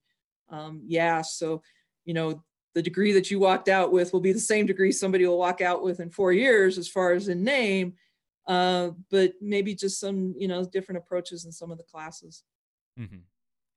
Um, 0.51 0.81
yeah. 0.85 1.21
So, 1.21 1.63
you 2.05 2.13
know, 2.13 2.43
the 2.73 2.81
degree 2.81 3.11
that 3.13 3.31
you 3.31 3.39
walked 3.39 3.69
out 3.69 3.91
with 3.91 4.13
will 4.13 4.21
be 4.21 4.31
the 4.31 4.39
same 4.39 4.65
degree 4.65 4.91
somebody 4.91 5.25
will 5.25 5.37
walk 5.37 5.61
out 5.61 5.83
with 5.83 5.99
in 5.99 6.09
four 6.09 6.31
years 6.31 6.77
as 6.77 6.87
far 6.87 7.13
as 7.13 7.27
in 7.27 7.43
name, 7.43 7.93
uh, 8.47 8.91
but 9.09 9.33
maybe 9.41 9.75
just 9.75 9.99
some, 9.99 10.33
you 10.37 10.47
know, 10.47 10.63
different 10.63 10.99
approaches 10.99 11.45
in 11.45 11.51
some 11.51 11.71
of 11.71 11.77
the 11.77 11.83
classes. 11.83 12.43
Mm-hmm. 12.99 13.17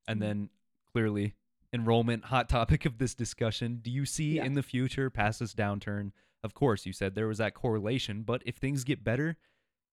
And 0.06 0.20
then 0.20 0.50
clearly 0.92 1.34
enrollment 1.72 2.26
hot 2.26 2.48
topic 2.48 2.84
of 2.84 2.98
this 2.98 3.14
discussion. 3.14 3.80
Do 3.82 3.90
you 3.90 4.06
see 4.06 4.36
yeah. 4.36 4.44
in 4.44 4.54
the 4.54 4.62
future 4.62 5.10
past 5.10 5.40
this 5.40 5.54
downturn? 5.54 6.12
Of 6.44 6.54
course, 6.54 6.86
you 6.86 6.92
said 6.92 7.14
there 7.14 7.26
was 7.26 7.38
that 7.38 7.54
correlation, 7.54 8.22
but 8.22 8.42
if 8.46 8.56
things 8.56 8.84
get 8.84 9.02
better, 9.02 9.36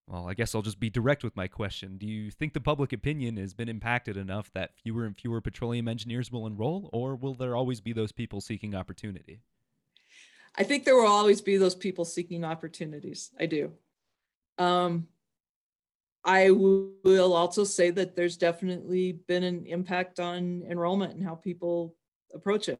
well, 0.07 0.27
I 0.27 0.33
guess 0.33 0.53
I'll 0.53 0.61
just 0.61 0.79
be 0.79 0.89
direct 0.89 1.23
with 1.23 1.35
my 1.35 1.47
question. 1.47 1.97
Do 1.97 2.05
you 2.05 2.31
think 2.31 2.53
the 2.53 2.59
public 2.59 2.91
opinion 2.91 3.37
has 3.37 3.53
been 3.53 3.69
impacted 3.69 4.17
enough 4.17 4.51
that 4.53 4.75
fewer 4.75 5.05
and 5.05 5.15
fewer 5.17 5.41
petroleum 5.41 5.87
engineers 5.87 6.31
will 6.31 6.45
enroll, 6.45 6.89
or 6.91 7.15
will 7.15 7.33
there 7.33 7.55
always 7.55 7.79
be 7.79 7.93
those 7.93 8.11
people 8.11 8.41
seeking 8.41 8.75
opportunity? 8.75 9.41
I 10.57 10.63
think 10.63 10.83
there 10.83 10.95
will 10.95 11.07
always 11.07 11.39
be 11.39 11.57
those 11.57 11.75
people 11.75 12.03
seeking 12.03 12.43
opportunities. 12.43 13.31
I 13.39 13.45
do. 13.45 13.71
Um, 14.57 15.07
I 16.23 16.51
will 16.51 17.33
also 17.33 17.63
say 17.63 17.89
that 17.91 18.15
there's 18.15 18.37
definitely 18.37 19.13
been 19.27 19.43
an 19.43 19.65
impact 19.65 20.19
on 20.19 20.63
enrollment 20.69 21.15
and 21.15 21.23
how 21.23 21.35
people 21.35 21.95
approach 22.33 22.69
it. 22.69 22.79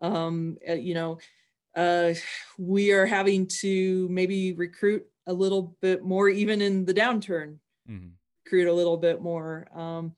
Um, 0.00 0.58
uh, 0.68 0.74
you 0.74 0.94
know, 0.94 1.18
uh, 1.76 2.14
we 2.58 2.92
are 2.92 3.06
having 3.06 3.46
to 3.60 4.08
maybe 4.10 4.52
recruit 4.52 5.06
a 5.26 5.32
little 5.32 5.76
bit 5.80 6.02
more, 6.02 6.28
even 6.28 6.60
in 6.60 6.84
the 6.84 6.94
downturn, 6.94 7.58
mm-hmm. 7.88 8.08
recruit 8.44 8.68
a 8.68 8.72
little 8.72 8.96
bit 8.96 9.20
more. 9.20 9.68
Um, 9.74 10.14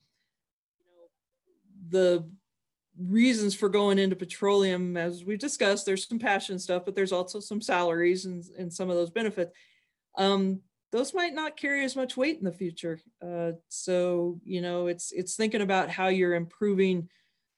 the 1.89 2.27
reasons 2.97 3.53
for 3.53 3.69
going 3.69 3.99
into 3.99 4.15
petroleum, 4.15 4.97
as 4.97 5.23
we've 5.23 5.39
discussed, 5.39 5.85
there's 5.85 6.07
some 6.07 6.19
passion 6.19 6.57
stuff, 6.57 6.83
but 6.85 6.95
there's 6.95 7.11
also 7.11 7.39
some 7.39 7.61
salaries 7.61 8.25
and, 8.25 8.43
and 8.57 8.71
some 8.71 8.89
of 8.89 8.95
those 8.95 9.11
benefits. 9.11 9.51
Um, 10.17 10.61
those 10.91 11.13
might 11.13 11.33
not 11.33 11.57
carry 11.57 11.83
as 11.83 11.95
much 11.95 12.15
weight 12.15 12.37
in 12.37 12.45
the 12.45 12.51
future. 12.51 12.99
Uh, 13.21 13.51
so 13.67 14.39
you 14.45 14.61
know, 14.61 14.87
it's 14.87 15.11
it's 15.11 15.35
thinking 15.35 15.61
about 15.61 15.89
how 15.89 16.07
you're 16.07 16.35
improving 16.35 17.09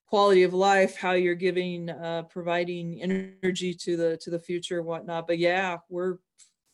quality 0.08 0.44
of 0.44 0.54
life, 0.54 0.96
how 0.96 1.12
you're 1.12 1.36
giving, 1.36 1.90
uh, 1.90 2.24
providing 2.30 3.02
energy 3.02 3.74
to 3.74 3.96
the 3.96 4.18
to 4.22 4.32
the 4.32 4.40
future, 4.40 4.82
whatnot. 4.82 5.28
But 5.28 5.38
yeah, 5.38 5.78
we're 5.90 6.18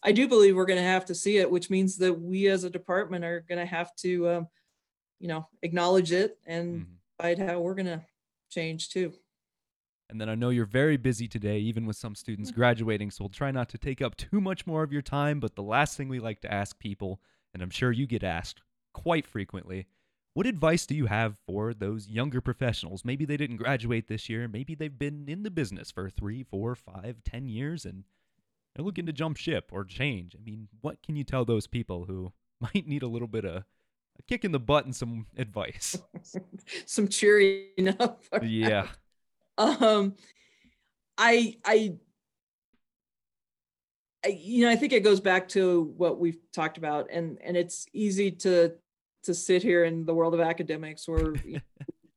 I 0.03 0.11
do 0.11 0.27
believe 0.27 0.55
we're 0.55 0.65
going 0.65 0.79
to 0.79 0.83
have 0.83 1.05
to 1.05 1.15
see 1.15 1.37
it, 1.37 1.49
which 1.49 1.69
means 1.69 1.97
that 1.97 2.13
we 2.13 2.47
as 2.47 2.63
a 2.63 2.69
department 2.69 3.23
are 3.23 3.45
going 3.47 3.59
to 3.59 3.65
have 3.65 3.95
to, 3.97 4.29
um, 4.29 4.47
you 5.19 5.29
know, 5.29 5.47
acknowledge 5.61 6.11
it 6.11 6.37
and 6.45 6.81
mm-hmm. 6.81 6.93
decide 7.17 7.39
how 7.39 7.59
we're 7.59 7.75
going 7.75 7.85
to 7.85 8.01
change 8.49 8.89
too. 8.89 9.13
And 10.09 10.19
then 10.19 10.29
I 10.29 10.35
know 10.35 10.49
you're 10.49 10.65
very 10.65 10.97
busy 10.97 11.27
today, 11.27 11.57
even 11.59 11.85
with 11.85 11.95
some 11.95 12.13
students 12.13 12.51
mm. 12.51 12.55
graduating, 12.55 13.09
so 13.09 13.23
we'll 13.23 13.29
try 13.29 13.49
not 13.49 13.69
to 13.69 13.77
take 13.77 14.01
up 14.01 14.15
too 14.15 14.39
much 14.39 14.67
more 14.67 14.83
of 14.83 14.91
your 14.91 15.01
time. 15.01 15.39
But 15.39 15.55
the 15.55 15.63
last 15.63 15.97
thing 15.97 16.07
we 16.07 16.19
like 16.19 16.41
to 16.41 16.53
ask 16.53 16.77
people, 16.77 17.19
and 17.53 17.63
I'm 17.63 17.71
sure 17.71 17.91
you 17.91 18.05
get 18.05 18.23
asked 18.23 18.61
quite 18.93 19.25
frequently, 19.25 19.87
what 20.33 20.45
advice 20.45 20.85
do 20.85 20.93
you 20.93 21.07
have 21.07 21.37
for 21.47 21.73
those 21.73 22.07
younger 22.07 22.41
professionals? 22.41 23.05
Maybe 23.05 23.25
they 23.25 23.37
didn't 23.37 23.57
graduate 23.57 24.07
this 24.07 24.29
year, 24.29 24.47
maybe 24.47 24.75
they've 24.75 24.99
been 24.99 25.25
in 25.27 25.43
the 25.43 25.49
business 25.49 25.89
for 25.89 26.09
three, 26.09 26.43
four, 26.43 26.75
five, 26.75 27.23
ten 27.23 27.47
years, 27.47 27.85
and 27.85 28.03
they're 28.75 28.85
looking 28.85 29.05
to 29.05 29.13
jump 29.13 29.37
ship 29.37 29.69
or 29.71 29.83
change. 29.85 30.35
I 30.35 30.43
mean, 30.43 30.67
what 30.81 31.01
can 31.03 31.15
you 31.15 31.23
tell 31.23 31.45
those 31.45 31.67
people 31.67 32.05
who 32.05 32.33
might 32.61 32.87
need 32.87 33.03
a 33.03 33.07
little 33.07 33.27
bit 33.27 33.45
of 33.45 33.63
a 34.19 34.21
kick 34.27 34.45
in 34.45 34.51
the 34.51 34.59
butt 34.59 34.85
and 34.85 34.95
some 34.95 35.27
advice? 35.37 35.97
some 36.85 37.07
cheering 37.07 37.95
up. 37.99 38.23
Yeah 38.41 38.87
um 39.57 40.15
I, 41.17 41.57
I 41.65 41.93
I 44.25 44.29
you 44.29 44.65
know 44.65 44.71
I 44.71 44.75
think 44.75 44.93
it 44.93 45.03
goes 45.03 45.19
back 45.19 45.47
to 45.49 45.93
what 45.97 46.19
we've 46.19 46.39
talked 46.53 46.77
about 46.77 47.07
and 47.11 47.37
and 47.43 47.55
it's 47.55 47.85
easy 47.93 48.31
to 48.31 48.73
to 49.23 49.33
sit 49.33 49.63
here 49.63 49.85
in 49.85 50.05
the 50.05 50.13
world 50.13 50.33
of 50.33 50.39
academics 50.39 51.07
where 51.07 51.33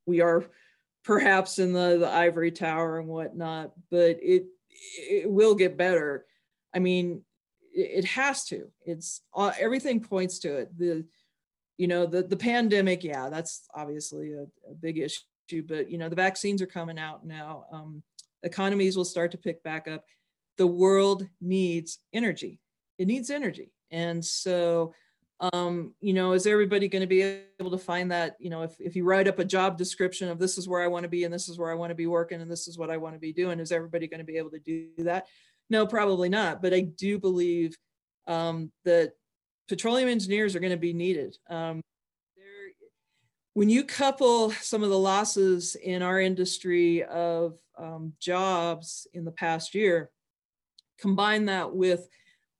we 0.06 0.20
are 0.20 0.44
perhaps 1.04 1.58
in 1.58 1.72
the, 1.72 1.98
the 1.98 2.08
ivory 2.08 2.50
tower 2.50 2.98
and 2.98 3.08
whatnot 3.08 3.72
but 3.90 4.16
it 4.22 4.46
it 4.70 5.30
will 5.30 5.54
get 5.54 5.76
better 5.76 6.26
i 6.76 6.78
mean 6.78 7.22
it, 7.72 8.04
has 8.04 8.44
to 8.44 8.68
it's 8.84 9.22
uh, 9.34 9.52
everything 9.58 10.00
points 10.00 10.38
to 10.38 10.56
it 10.56 10.78
the 10.78 11.04
you 11.76 11.88
know 11.88 12.06
the 12.06 12.22
the 12.22 12.36
pandemic 12.36 13.02
yeah 13.02 13.28
that's 13.28 13.66
obviously 13.74 14.32
a, 14.32 14.42
a 14.70 14.74
big 14.80 14.98
issue 14.98 15.20
but 15.66 15.90
you 15.90 15.98
know 15.98 16.08
the 16.08 16.16
vaccines 16.16 16.60
are 16.60 16.66
coming 16.66 16.98
out 16.98 17.24
now. 17.24 17.64
Um, 17.70 18.02
economies 18.42 18.96
will 18.96 19.04
start 19.04 19.30
to 19.32 19.38
pick 19.38 19.62
back 19.62 19.88
up. 19.88 20.04
The 20.58 20.66
world 20.66 21.26
needs 21.40 21.98
energy. 22.12 22.60
It 22.98 23.06
needs 23.06 23.30
energy, 23.30 23.72
and 23.90 24.24
so 24.24 24.94
um, 25.52 25.92
you 26.00 26.14
know, 26.14 26.32
is 26.32 26.46
everybody 26.46 26.88
going 26.88 27.02
to 27.02 27.06
be 27.06 27.20
able 27.60 27.70
to 27.70 27.78
find 27.78 28.10
that? 28.10 28.36
You 28.38 28.48
know, 28.48 28.62
if 28.62 28.74
if 28.80 28.96
you 28.96 29.04
write 29.04 29.28
up 29.28 29.38
a 29.38 29.44
job 29.44 29.76
description 29.76 30.30
of 30.30 30.38
this 30.38 30.56
is 30.56 30.66
where 30.66 30.82
I 30.82 30.86
want 30.86 31.02
to 31.02 31.10
be 31.10 31.24
and 31.24 31.34
this 31.34 31.48
is 31.48 31.58
where 31.58 31.70
I 31.70 31.74
want 31.74 31.90
to 31.90 31.94
be 31.94 32.06
working 32.06 32.40
and 32.40 32.50
this 32.50 32.66
is 32.68 32.78
what 32.78 32.90
I 32.90 32.96
want 32.96 33.14
to 33.14 33.20
be 33.20 33.34
doing, 33.34 33.60
is 33.60 33.70
everybody 33.70 34.06
going 34.08 34.20
to 34.20 34.24
be 34.24 34.38
able 34.38 34.50
to 34.50 34.58
do 34.58 34.88
that? 34.98 35.26
No, 35.70 35.86
probably 35.86 36.28
not. 36.28 36.62
But 36.62 36.72
I 36.72 36.80
do 36.80 37.18
believe 37.18 37.76
um, 38.26 38.70
that 38.84 39.12
petroleum 39.68 40.08
engineers 40.08 40.54
are 40.54 40.60
going 40.60 40.72
to 40.72 40.76
be 40.76 40.92
needed. 40.92 41.36
Um, 41.48 41.82
when 43.54 43.70
you 43.70 43.84
couple 43.84 44.50
some 44.50 44.82
of 44.82 44.90
the 44.90 44.98
losses 44.98 45.76
in 45.76 46.02
our 46.02 46.20
industry 46.20 47.02
of 47.04 47.58
um, 47.78 48.12
jobs 48.20 49.06
in 49.14 49.24
the 49.24 49.30
past 49.30 49.74
year, 49.74 50.10
combine 50.98 51.46
that 51.46 51.74
with 51.74 52.06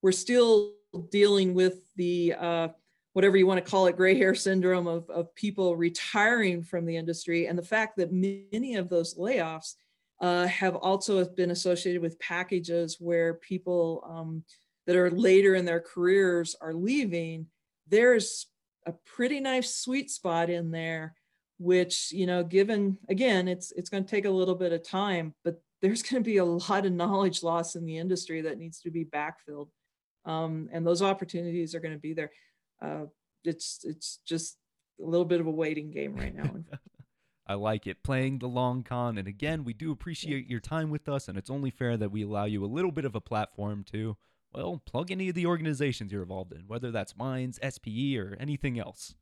we're 0.01 0.11
still 0.11 0.73
dealing 1.11 1.53
with 1.53 1.75
the 1.97 2.33
uh, 2.33 2.67
whatever 3.13 3.37
you 3.37 3.45
want 3.45 3.63
to 3.63 3.69
call 3.69 3.87
it, 3.87 3.95
gray 3.95 4.17
hair 4.17 4.33
syndrome 4.33 4.87
of, 4.87 5.09
of 5.09 5.33
people 5.35 5.75
retiring 5.75 6.63
from 6.63 6.85
the 6.85 6.97
industry, 6.97 7.47
and 7.47 7.57
the 7.57 7.63
fact 7.63 7.97
that 7.97 8.11
many 8.11 8.75
of 8.75 8.89
those 8.89 9.15
layoffs 9.15 9.75
uh, 10.21 10.47
have 10.47 10.75
also 10.75 11.23
been 11.25 11.51
associated 11.51 12.01
with 12.01 12.19
packages 12.19 12.97
where 12.99 13.35
people 13.35 14.03
um, 14.09 14.43
that 14.85 14.95
are 14.95 15.11
later 15.11 15.55
in 15.55 15.65
their 15.65 15.81
careers 15.81 16.55
are 16.61 16.73
leaving. 16.73 17.47
There's 17.87 18.47
a 18.85 18.93
pretty 19.05 19.39
nice 19.39 19.75
sweet 19.75 20.09
spot 20.09 20.49
in 20.49 20.71
there 20.71 21.15
which 21.59 22.11
you 22.11 22.25
know 22.27 22.43
given 22.43 22.97
again 23.09 23.47
it's 23.47 23.71
it's 23.71 23.89
going 23.89 24.03
to 24.03 24.09
take 24.09 24.25
a 24.25 24.29
little 24.29 24.55
bit 24.55 24.71
of 24.71 24.87
time 24.87 25.33
but 25.43 25.59
there's 25.81 26.03
going 26.03 26.23
to 26.23 26.27
be 26.27 26.37
a 26.37 26.45
lot 26.45 26.85
of 26.85 26.91
knowledge 26.91 27.43
loss 27.43 27.75
in 27.75 27.85
the 27.85 27.97
industry 27.97 28.41
that 28.41 28.57
needs 28.57 28.79
to 28.79 28.91
be 28.91 29.05
backfilled 29.05 29.67
um, 30.25 30.69
and 30.71 30.85
those 30.85 31.01
opportunities 31.01 31.73
are 31.73 31.79
going 31.79 31.93
to 31.93 31.99
be 31.99 32.13
there 32.13 32.31
uh, 32.81 33.05
it's 33.43 33.79
it's 33.83 34.19
just 34.25 34.57
a 35.01 35.05
little 35.05 35.25
bit 35.25 35.41
of 35.41 35.47
a 35.47 35.51
waiting 35.51 35.89
game 35.89 36.15
right 36.15 36.35
now 36.35 36.49
I 37.47 37.53
like 37.55 37.87
it 37.87 38.03
playing 38.03 38.39
the 38.39 38.47
long 38.47 38.83
con 38.83 39.17
and 39.17 39.27
again 39.27 39.63
we 39.63 39.73
do 39.73 39.91
appreciate 39.91 40.49
your 40.49 40.59
time 40.59 40.89
with 40.89 41.07
us 41.07 41.27
and 41.27 41.37
it's 41.37 41.49
only 41.49 41.71
fair 41.71 41.97
that 41.97 42.11
we 42.11 42.23
allow 42.23 42.45
you 42.45 42.63
a 42.63 42.67
little 42.67 42.91
bit 42.91 43.05
of 43.05 43.15
a 43.15 43.21
platform 43.21 43.83
to 43.91 44.17
well, 44.53 44.81
plug 44.85 45.11
any 45.11 45.29
of 45.29 45.35
the 45.35 45.45
organizations 45.45 46.11
you're 46.11 46.23
involved 46.23 46.53
in, 46.53 46.63
whether 46.67 46.91
that's 46.91 47.17
Mines, 47.17 47.59
SPE, 47.61 48.17
or 48.17 48.35
anything 48.39 48.79
else. 48.79 49.13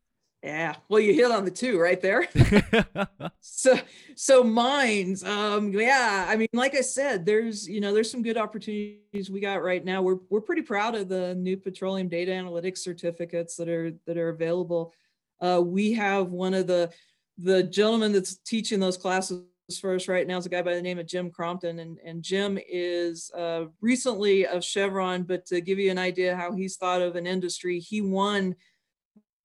Yeah, 0.44 0.76
well, 0.90 1.00
you 1.00 1.14
hit 1.14 1.32
on 1.32 1.44
the 1.44 1.52
two 1.52 1.80
right 1.80 2.00
there. 2.00 2.28
so, 3.40 3.80
so 4.16 4.44
Mines, 4.44 5.24
um, 5.24 5.74
yeah, 5.74 6.26
I 6.30 6.36
mean, 6.36 6.48
like 6.54 6.76
I 6.76 6.82
said, 6.82 7.26
there's 7.26 7.68
you 7.68 7.82
know 7.82 7.94
there's 7.94 8.12
some 8.12 8.22
good 8.22 8.38
opportunities 8.38 9.32
we 9.32 9.40
got 9.40 9.64
right 9.64 9.84
now. 9.84 10.04
We're 10.04 10.20
we're 10.30 10.42
pretty 10.42 10.62
proud 10.62 10.94
of 10.94 11.10
the 11.10 11.34
new 11.34 11.58
petroleum 11.58 12.10
data 12.10 12.32
analytics 12.32 12.78
certificates 12.78 13.56
that 13.56 13.68
are 13.70 13.92
that 14.06 14.18
are 14.18 14.30
available. 14.30 14.94
Uh, 15.42 15.62
we 15.66 15.94
have 15.94 16.30
one 16.30 16.54
of 16.54 16.68
the 16.68 16.92
the 17.38 17.64
gentleman 17.64 18.12
that's 18.12 18.38
teaching 18.38 18.80
those 18.80 18.98
classes 18.98 19.44
for 19.80 19.96
us 19.96 20.08
right 20.08 20.28
now 20.28 20.38
is 20.38 20.46
a 20.46 20.50
guy 20.50 20.62
by 20.62 20.76
the 20.76 20.82
name 20.82 21.00
of 21.00 21.08
Jim 21.08 21.32
Crompton, 21.32 21.80
and 21.80 21.98
and 22.06 22.24
Jim 22.24 22.60
is 22.70 23.32
uh, 23.36 23.66
recently 23.82 24.46
of 24.46 24.64
Chevron. 24.64 25.24
But 25.24 25.46
to 25.48 25.62
give 25.62 25.80
you 25.80 25.92
an 25.92 25.98
idea 25.98 26.36
how 26.36 26.54
he's 26.54 26.78
thought 26.78 27.02
of 27.02 27.16
an 27.16 27.28
industry, 27.28 27.80
he 27.80 28.02
won 28.02 28.56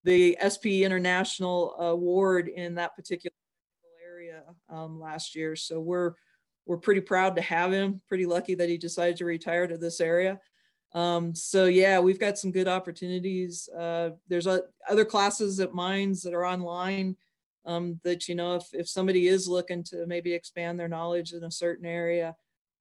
the 0.04 0.36
SP 0.40 0.84
International 0.84 1.74
Award 1.78 2.48
in 2.48 2.74
that 2.76 2.94
particular 2.96 3.34
area 4.06 4.42
um, 4.68 5.00
last 5.00 5.34
year. 5.34 5.56
So 5.56 5.80
we're 5.80 6.14
we're 6.66 6.78
pretty 6.78 7.00
proud 7.00 7.36
to 7.36 7.42
have 7.42 7.72
him. 7.72 8.00
Pretty 8.08 8.26
lucky 8.26 8.54
that 8.54 8.68
he 8.68 8.78
decided 8.78 9.16
to 9.16 9.24
retire 9.24 9.66
to 9.66 9.78
this 9.78 10.00
area. 10.00 10.38
Um, 10.92 11.34
so 11.34 11.66
yeah, 11.66 12.00
we've 12.00 12.20
got 12.20 12.38
some 12.38 12.50
good 12.50 12.68
opportunities. 12.68 13.68
Uh, 13.68 14.10
there's 14.28 14.46
a, 14.46 14.62
other 14.88 15.04
classes 15.04 15.60
at 15.60 15.72
Mines 15.72 16.22
that 16.22 16.34
are 16.34 16.44
online 16.44 17.16
um, 17.66 18.00
that 18.04 18.28
you 18.28 18.34
know 18.34 18.56
if 18.56 18.64
if 18.72 18.88
somebody 18.88 19.28
is 19.28 19.48
looking 19.48 19.84
to 19.84 20.06
maybe 20.06 20.32
expand 20.32 20.78
their 20.78 20.88
knowledge 20.88 21.32
in 21.32 21.44
a 21.44 21.50
certain 21.50 21.86
area, 21.86 22.36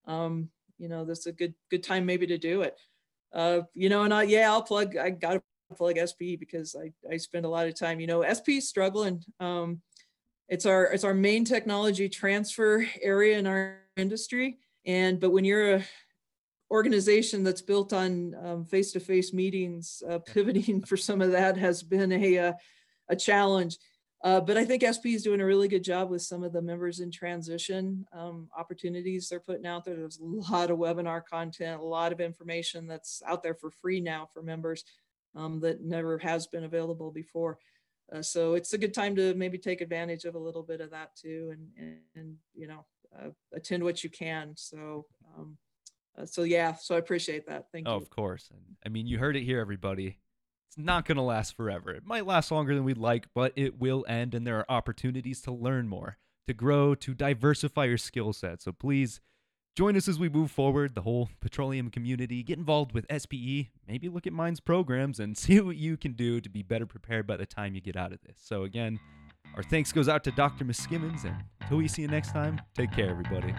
um, 0.06 0.50
you 0.78 0.90
know 0.90 1.06
that's 1.06 1.26
a 1.26 1.32
good 1.32 1.54
good 1.70 1.84
time 1.84 2.06
maybe 2.06 2.28
to 2.28 2.38
do 2.38 2.62
it. 2.62 2.80
Uh, 3.34 3.62
you 3.74 3.90
know, 3.90 4.04
and 4.04 4.14
I, 4.14 4.24
yeah, 4.24 4.52
I'll 4.52 4.64
plug. 4.64 4.98
I 4.98 5.12
got 5.12 5.34
to 5.34 5.42
plug 5.76 5.98
SP 5.98 6.40
because 6.40 6.76
I 6.76 6.92
I 7.12 7.18
spend 7.18 7.46
a 7.46 7.50
lot 7.50 7.68
of 7.68 7.78
time. 7.78 8.00
You 8.00 8.08
know, 8.08 8.24
SP 8.26 8.60
struggling. 8.60 9.24
Um, 9.40 9.82
it's 10.48 10.66
our 10.66 10.86
it's 10.86 11.04
our 11.04 11.14
main 11.14 11.46
technology 11.46 12.10
transfer 12.10 12.86
area 13.02 13.38
in 13.38 13.46
our 13.46 13.82
industry, 13.98 14.58
and 14.86 15.20
but 15.20 15.32
when 15.32 15.46
you're 15.46 15.76
a 15.76 15.84
organization 16.72 17.44
that's 17.44 17.62
built 17.64 17.94
on 17.94 18.36
um, 18.44 18.64
face-to-face 18.64 19.34
meetings, 19.34 20.04
uh, 20.08 20.20
pivoting 20.26 20.82
for 20.82 20.98
some 20.98 21.22
of 21.22 21.32
that 21.32 21.58
has 21.58 21.84
been 21.84 22.12
a 22.12 22.36
a, 22.36 22.50
uh, 22.50 22.54
a 23.10 23.16
challenge. 23.16 23.78
Uh, 24.22 24.42
but 24.42 24.58
I 24.58 24.66
think 24.66 24.84
SP 24.84 25.16
is 25.16 25.24
doing 25.24 25.40
a 25.40 25.46
really 25.46 25.70
good 25.70 25.84
job 25.84 26.10
with 26.10 26.22
some 26.22 26.44
of 26.44 26.52
the 26.52 26.62
members 26.62 27.00
in 27.00 27.10
transition 27.10 28.06
um, 28.12 28.50
opportunities 28.58 29.30
they're 29.30 29.40
putting 29.40 29.66
out 29.66 29.86
there. 29.86 29.96
There's 29.96 30.20
a 30.20 30.26
lot 30.52 30.72
of 30.72 30.78
webinar 30.78 31.26
content, 31.26 31.80
a 31.80 31.86
lot 31.86 32.12
of 32.12 32.20
information 32.20 32.86
that's 32.86 33.22
out 33.26 33.44
there 33.44 33.54
for 33.54 33.72
free 33.72 34.02
now 34.02 34.28
for 34.34 34.44
members 34.44 34.84
um, 35.36 35.62
that 35.62 35.82
never 35.82 36.18
has 36.18 36.48
been 36.48 36.66
available 36.66 37.12
before. 37.12 37.60
Uh, 38.14 38.22
so 38.22 38.56
it's 38.56 38.74
a 38.74 38.78
good 38.78 38.94
time 38.94 39.16
to 39.16 39.34
maybe 39.36 39.58
take 39.58 39.82
advantage 39.82 40.26
of 40.26 40.36
a 40.36 40.40
little 40.40 40.64
bit 40.64 40.82
of 40.82 40.92
that 40.92 41.16
too, 41.16 41.54
and 41.54 41.68
and, 41.78 41.98
and 42.16 42.36
you 42.56 42.68
know 42.68 42.86
uh, 43.18 43.30
attend 43.54 43.84
what 43.84 44.04
you 44.04 44.10
can. 44.10 44.54
So 44.56 45.06
um, 45.38 45.58
uh, 46.18 46.26
so 46.26 46.44
yeah, 46.44 46.74
so 46.74 46.96
I 46.96 46.98
appreciate 46.98 47.46
that. 47.48 47.66
Thank 47.72 47.88
oh, 47.88 47.96
you. 47.96 48.02
Of 48.02 48.10
course, 48.10 48.50
I 48.86 48.90
mean 48.90 49.06
you 49.08 49.20
heard 49.20 49.36
it 49.36 49.44
here, 49.44 49.60
everybody. 49.60 50.18
It's 50.70 50.78
not 50.78 51.06
going 51.06 51.16
to 51.16 51.24
last 51.24 51.58
forever. 51.58 51.90
It 51.90 52.06
might 52.06 52.28
last 52.28 52.52
longer 52.52 52.76
than 52.76 52.84
we'd 52.84 52.96
like, 52.96 53.26
but 53.34 53.54
it 53.56 53.80
will 53.80 54.06
end, 54.08 54.36
and 54.36 54.46
there 54.46 54.60
are 54.60 54.66
opportunities 54.70 55.42
to 55.42 55.52
learn 55.52 55.88
more, 55.88 56.20
to 56.48 56.54
grow, 56.54 56.94
to 56.94 57.16
diversify 57.16 57.86
your 57.86 57.98
skill 57.98 58.34
set. 58.34 58.62
So 58.62 58.72
please 58.72 59.20
join 59.76 59.98
us 59.98 60.08
as 60.08 60.20
we 60.20 60.30
move 60.30 60.52
forward, 60.52 60.94
the 60.94 61.02
whole 61.02 61.32
petroleum 61.42 61.90
community. 61.90 62.44
Get 62.44 62.60
involved 62.60 62.94
with 62.94 63.08
SPE, 63.12 63.70
maybe 63.88 64.10
look 64.10 64.28
at 64.28 64.34
Mines 64.34 64.60
programs, 64.60 65.20
and 65.20 65.36
see 65.40 65.60
what 65.60 65.76
you 65.76 65.98
can 65.98 66.14
do 66.14 66.40
to 66.40 66.50
be 66.50 66.62
better 66.62 66.86
prepared 66.86 67.26
by 67.26 67.38
the 67.38 67.48
time 67.48 67.74
you 67.74 67.82
get 67.82 67.96
out 67.96 68.14
of 68.14 68.22
this. 68.22 68.38
So, 68.40 68.62
again, 68.62 69.00
our 69.56 69.64
thanks 69.64 69.92
goes 69.92 70.08
out 70.08 70.24
to 70.26 70.32
Dr. 70.32 70.66
Miskimins, 70.66 71.26
and 71.26 71.36
until 71.62 71.78
we 71.78 71.88
see 71.88 72.04
you 72.04 72.08
next 72.08 72.32
time, 72.32 72.62
take 72.76 72.92
care, 72.92 73.10
everybody. 73.10 73.56